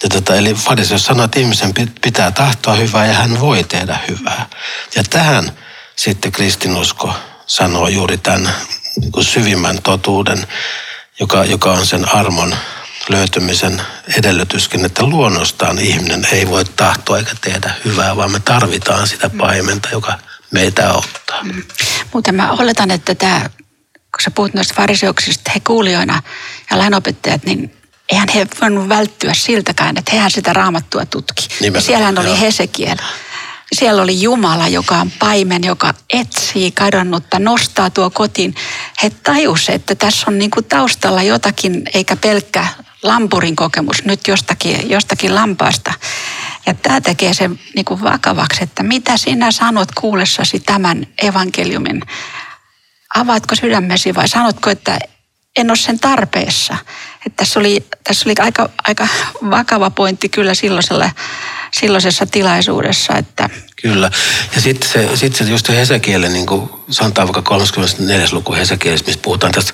ja 0.02 0.08
tota, 0.08 0.34
eli 0.34 0.54
Fariseus 0.54 1.04
sanoi, 1.04 1.24
että 1.24 1.40
ihmisen 1.40 1.74
pitää 2.00 2.30
tahtoa 2.30 2.74
hyvää 2.74 3.06
ja 3.06 3.14
hän 3.14 3.40
voi 3.40 3.64
tehdä 3.64 3.98
hyvää. 4.08 4.46
Ja 4.94 5.04
tähän 5.10 5.52
sitten 5.96 6.32
kristinusko 6.32 7.14
sanoo 7.46 7.88
juuri 7.88 8.18
tämän 8.18 8.54
niin 9.00 9.24
syvimmän 9.24 9.82
totuuden, 9.82 10.46
joka, 11.20 11.44
joka 11.44 11.72
on 11.72 11.86
sen 11.86 12.14
armon 12.14 12.56
löytymisen 13.08 13.82
edellytyskin, 14.18 14.84
että 14.84 15.02
luonnostaan 15.02 15.78
ihminen 15.78 16.26
ei 16.32 16.48
voi 16.48 16.64
tahtoa 16.64 17.18
eikä 17.18 17.32
tehdä 17.40 17.74
hyvää, 17.84 18.16
vaan 18.16 18.32
me 18.32 18.40
tarvitaan 18.40 19.08
sitä 19.08 19.30
paimenta, 19.38 19.88
joka 19.92 20.18
meitä 20.50 20.90
auttaa. 20.90 21.44
Muuten 22.12 22.34
mä 22.34 22.52
oletan, 22.52 22.90
että 22.90 23.14
tämä, 23.14 23.50
kun 23.92 24.22
sä 24.24 24.30
puhut 24.30 24.54
noista 24.54 24.74
fariseuksista, 24.74 25.50
he 25.54 25.60
kuulijoina 25.60 26.22
ja 26.70 26.78
lainopettajat, 26.78 27.44
niin 27.44 27.76
eihän 28.08 28.28
he 28.34 28.46
voinut 28.60 28.88
välttyä 28.88 29.34
siltäkään, 29.34 29.96
että 29.96 30.12
hehän 30.12 30.30
sitä 30.30 30.52
raamattua 30.52 31.06
tutki. 31.06 31.48
Nimenomaan, 31.48 31.74
ja 31.74 31.80
siellähän 31.80 32.18
oli 32.18 32.40
Hesekiel 32.40 32.96
siellä 33.72 34.02
oli 34.02 34.22
Jumala, 34.22 34.68
joka 34.68 34.96
on 34.96 35.10
paimen, 35.18 35.64
joka 35.64 35.94
etsii 36.12 36.70
kadonnutta, 36.70 37.38
nostaa 37.38 37.90
tuo 37.90 38.10
kotiin. 38.10 38.54
He 39.02 39.10
tajusivat, 39.10 39.80
että 39.80 39.94
tässä 39.94 40.24
on 40.28 40.38
niinku 40.38 40.62
taustalla 40.62 41.22
jotakin, 41.22 41.82
eikä 41.94 42.16
pelkkä 42.16 42.66
lampurin 43.02 43.56
kokemus 43.56 44.04
nyt 44.04 44.28
jostakin, 44.28 44.90
jostakin 44.90 45.34
lampaasta. 45.34 45.92
Ja 46.66 46.74
tämä 46.74 47.00
tekee 47.00 47.34
sen 47.34 47.60
niinku 47.74 48.00
vakavaksi, 48.02 48.64
että 48.64 48.82
mitä 48.82 49.16
sinä 49.16 49.52
sanot 49.52 49.88
kuullessasi 49.94 50.60
tämän 50.60 51.06
evankeliumin. 51.22 52.02
Avaatko 53.14 53.54
sydämesi 53.54 54.14
vai 54.14 54.28
sanotko, 54.28 54.70
että 54.70 54.98
en 55.56 55.70
ole 55.70 55.76
sen 55.76 55.98
tarpeessa. 56.00 56.76
Että 57.26 57.36
tässä 57.36 57.60
oli, 57.60 57.86
tässä 58.04 58.28
oli 58.28 58.34
aika, 58.38 58.70
aika 58.84 59.08
vakava 59.50 59.90
pointti 59.90 60.28
kyllä 60.28 60.54
silloiselle, 60.54 61.12
silloisessa 61.72 62.26
tilaisuudessa. 62.26 63.14
Että... 63.16 63.50
Kyllä. 63.82 64.10
Ja 64.54 64.60
sitten 64.60 64.90
se, 64.90 65.16
sit 65.16 65.36
se 65.36 65.44
just 65.44 65.68
Hesekielen, 65.68 66.32
niin 66.32 66.46
kuin 66.46 66.70
sanotaan 66.90 67.28
vaikka 67.28 67.42
34. 67.42 68.26
luku 68.32 68.52
Hesekielessä, 68.52 69.06
missä 69.06 69.20
puhutaan 69.22 69.52
tästä, 69.52 69.72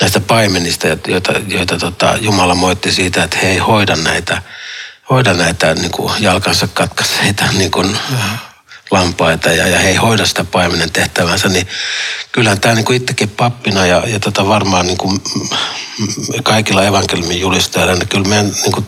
näistä 0.00 0.20
paimenista, 0.20 0.86
joita, 0.88 1.32
joita 1.48 1.78
tota, 1.78 2.18
Jumala 2.20 2.54
moitti 2.54 2.92
siitä, 2.92 3.24
että 3.24 3.38
he 3.42 3.48
ei 3.48 3.58
hoida 3.58 3.96
näitä 3.96 4.42
hoida 5.12 5.34
näitä 5.34 5.74
niin 5.74 5.90
kuin 5.90 6.12
jalkansa 6.22 6.66
katkaiseita 6.66 7.44
niin 7.52 7.70
kuin, 7.70 7.98
lampaita 8.90 9.50
ja, 9.50 9.66
ja 9.66 9.78
he 9.78 9.88
ei 9.88 9.96
hoida 9.96 10.26
sitä 10.26 10.44
paimenen 10.44 10.92
tehtävänsä, 10.92 11.48
niin 11.48 11.66
kyllähän 12.32 12.60
tämä 12.60 12.74
niin 12.74 12.84
kuin 12.84 12.96
itsekin 12.96 13.28
pappina 13.28 13.86
ja, 13.86 14.02
ja 14.06 14.20
tota 14.20 14.48
varmaan 14.48 14.86
niin 14.86 14.98
kuin 14.98 15.20
kaikilla 16.42 16.84
evankeliumin 16.84 17.40
julistajilla, 17.40 17.94
niin 17.94 18.08
kyllä 18.08 18.28
meidän 18.28 18.52
niin 18.62 18.72
kuin, 18.72 18.86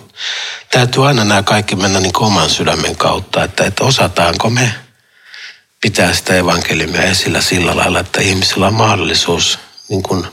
täytyy 0.70 1.08
aina 1.08 1.24
nämä 1.24 1.42
kaikki 1.42 1.76
mennä 1.76 2.00
niin 2.00 2.12
kuin 2.12 2.26
oman 2.26 2.50
sydämen 2.50 2.96
kautta, 2.96 3.44
että, 3.44 3.64
että 3.64 3.84
osataanko 3.84 4.50
me 4.50 4.74
pitää 5.80 6.14
sitä 6.14 6.34
evankeliumia 6.34 7.02
esillä 7.02 7.40
sillä 7.40 7.76
lailla, 7.76 8.00
että 8.00 8.20
ihmisillä 8.20 8.66
on 8.66 8.74
mahdollisuus 8.74 9.58
niin 9.88 10.02
kuin 10.02 10.26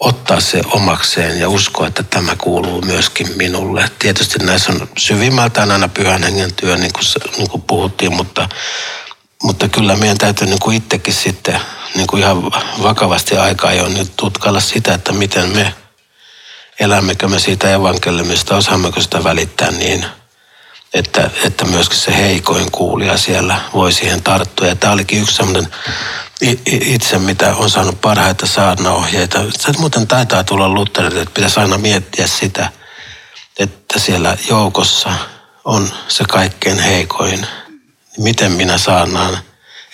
ottaa 0.00 0.40
se 0.40 0.60
omakseen 0.70 1.40
ja 1.40 1.48
uskoa, 1.48 1.86
että 1.86 2.02
tämä 2.02 2.36
kuuluu 2.36 2.82
myöskin 2.82 3.28
minulle. 3.36 3.90
Tietysti 3.98 4.38
näissä 4.38 4.72
on 4.72 4.88
syvimmältään 4.98 5.70
aina 5.70 5.88
pyhän 5.88 6.22
hengen 6.22 6.54
työ, 6.54 6.76
niin 6.76 6.92
kuin, 6.92 7.04
niin 7.36 7.50
kuin 7.50 7.62
puhuttiin, 7.62 8.16
mutta, 8.16 8.48
mutta 9.42 9.68
kyllä 9.68 9.96
meidän 9.96 10.18
täytyy 10.18 10.46
niin 10.46 10.60
kuin 10.60 10.76
itsekin 10.76 11.14
sitten 11.14 11.60
niin 11.94 12.06
kuin 12.06 12.22
ihan 12.22 12.44
vakavasti 12.82 13.36
aikaa 13.36 13.72
jo 13.72 13.88
nyt 13.88 14.12
tutkailla 14.16 14.60
sitä, 14.60 14.94
että 14.94 15.12
miten 15.12 15.48
me 15.56 15.74
elämmekö 16.80 17.28
me 17.28 17.38
siitä 17.38 17.74
evankeliumista, 17.74 18.56
osaammeko 18.56 19.00
sitä 19.00 19.24
välittää 19.24 19.70
niin, 19.70 20.06
että, 20.94 21.30
että 21.44 21.64
myöskin 21.64 21.98
se 21.98 22.16
heikoin 22.16 22.70
kuulija 22.70 23.16
siellä 23.16 23.60
voi 23.74 23.92
siihen 23.92 24.22
tarttua. 24.22 24.66
Ja 24.66 24.76
tämä 24.76 24.92
olikin 24.92 25.22
yksi 25.22 25.36
sellainen 25.36 25.68
itse, 26.66 27.18
mitä 27.18 27.54
on 27.56 27.70
saanut 27.70 28.00
parhaita 28.00 28.46
saarnaohjeita. 28.46 29.38
Se 29.50 29.72
muuten 29.78 30.06
taitaa 30.06 30.44
tulla 30.44 30.68
Lutherille, 30.68 31.20
että 31.20 31.34
pitäisi 31.34 31.60
aina 31.60 31.78
miettiä 31.78 32.26
sitä, 32.26 32.72
että 33.58 33.98
siellä 33.98 34.36
joukossa 34.48 35.12
on 35.64 35.90
se 36.08 36.24
kaikkein 36.24 36.78
heikoin. 36.78 37.46
Miten 38.18 38.52
minä 38.52 38.78
saarnaan, 38.78 39.38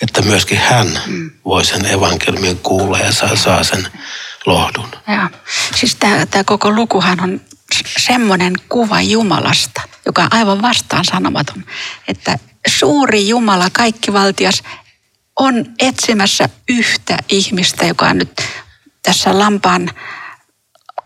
että 0.01 0.21
myöskin 0.21 0.57
hän 0.57 0.99
voi 1.45 1.65
sen 1.65 1.85
evankeliumin 1.85 2.57
kuulla 2.57 2.99
ja 2.99 3.11
saa, 3.11 3.35
saa 3.35 3.63
sen 3.63 3.87
lohdun. 4.45 4.89
Ja, 5.07 5.29
siis 5.75 5.95
tämä 5.95 6.43
koko 6.45 6.71
lukuhan 6.71 7.19
on 7.19 7.41
semmoinen 7.97 8.53
kuva 8.69 9.01
Jumalasta, 9.01 9.81
joka 10.05 10.21
on 10.21 10.33
aivan 10.33 10.61
vastaan 10.61 11.05
sanomaton, 11.05 11.65
että 12.07 12.39
suuri 12.67 13.27
Jumala, 13.27 13.69
kaikki 13.73 14.13
valtias, 14.13 14.63
on 15.39 15.65
etsimässä 15.79 16.49
yhtä 16.69 17.17
ihmistä, 17.29 17.85
joka 17.85 18.07
on 18.07 18.17
nyt 18.17 18.41
tässä 19.03 19.39
lampaan, 19.39 19.91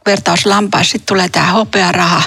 vertaus 0.06 0.46
lampaan, 0.46 0.86
sitten 0.86 1.06
tulee 1.06 1.30
tämä 1.30 1.52
hopearaha, 1.52 2.24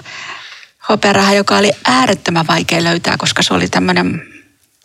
hopearaha, 0.89 1.35
joka 1.35 1.57
oli 1.57 1.73
äärettömän 1.85 2.47
vaikea 2.47 2.85
löytää, 2.85 3.17
koska 3.17 3.43
se 3.43 3.55
oli 3.55 3.69
tämmöinen 3.69 4.23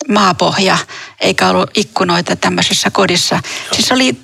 maapohja, 0.08 0.78
eikä 1.20 1.48
ollut 1.48 1.70
ikkunoita 1.74 2.36
tämmöisessä 2.36 2.90
kodissa. 2.90 3.34
Joo. 3.34 3.74
Siis 3.74 3.92
oli 3.92 4.16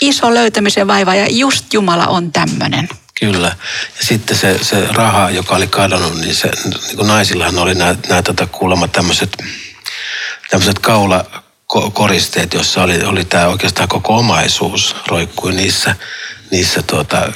iso 0.00 0.34
löytämisen 0.34 0.86
vaiva 0.86 1.14
ja 1.14 1.26
just 1.30 1.74
Jumala 1.74 2.06
on 2.06 2.32
tämmöinen. 2.32 2.88
Kyllä. 3.20 3.56
Ja 3.98 4.06
sitten 4.06 4.36
se, 4.36 4.64
se 4.64 4.86
raha, 4.86 5.30
joka 5.30 5.56
oli 5.56 5.66
kadonnut, 5.66 6.20
niin, 6.20 6.34
se, 6.34 6.50
niin 6.64 6.96
kuin 6.96 7.08
naisillahan 7.08 7.58
oli 7.58 7.74
nämä, 7.74 7.94
nämä 8.08 8.22
tota, 8.22 8.46
kuulemma 8.46 8.88
tämmöiset, 8.88 9.36
tämmöiset 10.50 10.78
kaula, 10.78 11.42
koristeet, 11.92 12.54
jossa 12.54 12.82
oli, 12.82 13.04
oli 13.04 13.24
tämä 13.24 13.46
oikeastaan 13.46 13.88
koko 13.88 14.16
omaisuus 14.16 14.96
roikkui 15.06 15.52
niissä, 15.52 15.94
niissä 16.50 16.82
tuota, 16.82 17.32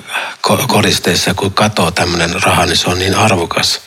koristeissa. 0.69 1.35
Kun 1.35 1.55
katoo 1.55 1.91
tämmöinen 1.91 2.43
raha, 2.43 2.67
niin 2.67 2.77
se 2.77 2.91
on 2.91 2.99
niin 2.99 3.15
arvokas. 3.15 3.81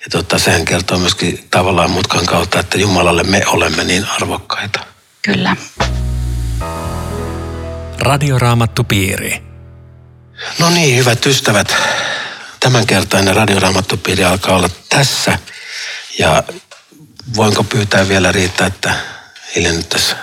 Ja 0.00 0.06
tota, 0.10 0.38
sehän 0.38 0.64
kertoo 0.64 0.98
myöskin 0.98 1.46
tavallaan 1.50 1.90
mutkan 1.90 2.26
kautta, 2.26 2.60
että 2.60 2.78
Jumalalle 2.78 3.22
me 3.22 3.42
olemme 3.46 3.84
niin 3.84 4.06
arvokkaita. 4.08 4.80
Kyllä. 5.22 5.56
Radioraamattu 7.98 8.84
piiri. 8.84 9.42
No 10.58 10.70
niin, 10.70 10.98
hyvät 10.98 11.26
ystävät. 11.26 11.74
Tämänkertainen 12.60 13.36
radioraamattupiiri 13.36 14.24
alkaa 14.24 14.56
olla 14.56 14.70
tässä. 14.88 15.38
Ja 16.18 16.42
voinko 17.36 17.64
pyytää 17.64 18.08
vielä 18.08 18.32
Riitta, 18.32 18.66
että 18.66 18.94
hiljennyt 19.56 19.88
tässä, 19.88 20.16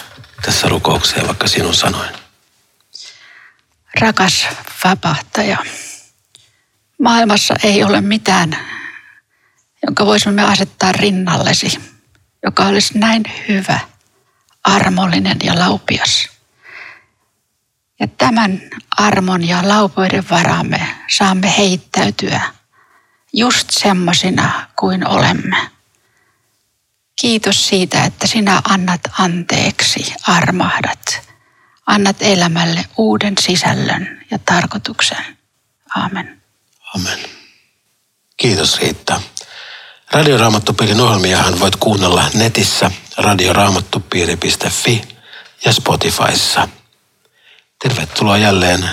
tässä 0.46 0.70
rukoukseen 0.70 1.28
vaikka 1.28 1.48
sinun 1.48 1.74
sanoin. 1.74 2.10
Rakas 4.02 4.48
vapahtaja, 4.84 5.58
maailmassa 7.02 7.54
ei 7.64 7.84
ole 7.84 8.02
mitään, 8.02 8.58
jonka 9.86 10.06
voisimme 10.06 10.44
asettaa 10.44 10.92
rinnallesi, 10.92 11.80
joka 12.44 12.66
olisi 12.66 12.98
näin 12.98 13.24
hyvä, 13.48 13.80
armollinen 14.64 15.38
ja 15.44 15.60
laupias. 15.60 16.30
Ja 18.00 18.08
tämän 18.08 18.62
armon 18.98 19.48
ja 19.48 19.68
laupoiden 19.68 20.30
varamme 20.30 20.96
saamme 21.18 21.58
heittäytyä 21.58 22.42
just 23.34 23.70
semmoisina 23.70 24.68
kuin 24.76 25.08
olemme. 25.08 25.79
Kiitos 27.22 27.68
siitä, 27.68 28.04
että 28.04 28.28
sinä 28.28 28.62
annat 28.70 29.02
anteeksi, 29.20 30.14
armahdat. 30.28 31.22
Annat 31.86 32.16
elämälle 32.20 32.86
uuden 32.98 33.34
sisällön 33.40 34.22
ja 34.32 34.40
tarkoituksen. 34.46 35.38
Amen. 35.96 36.42
Amen. 36.96 37.20
Kiitos 38.38 38.80
Riitta. 38.80 39.22
Radioraamattupiirin 40.12 41.02
ohjelmiahan 41.02 41.60
voit 41.60 41.76
kuunnella 41.76 42.24
netissä 42.34 42.92
radioraamattupiiri.fi 43.18 45.02
ja 45.66 45.74
Spotifyssa. 45.74 46.68
Tervetuloa 47.84 48.38
jälleen 48.38 48.90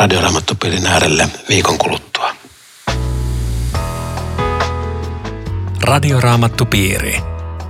Radioraamattupiirin 0.00 0.86
äärelle 0.86 1.28
viikon 1.48 1.78
kuluttua. 1.78 2.36
Radioraamattupiiri 5.82 7.29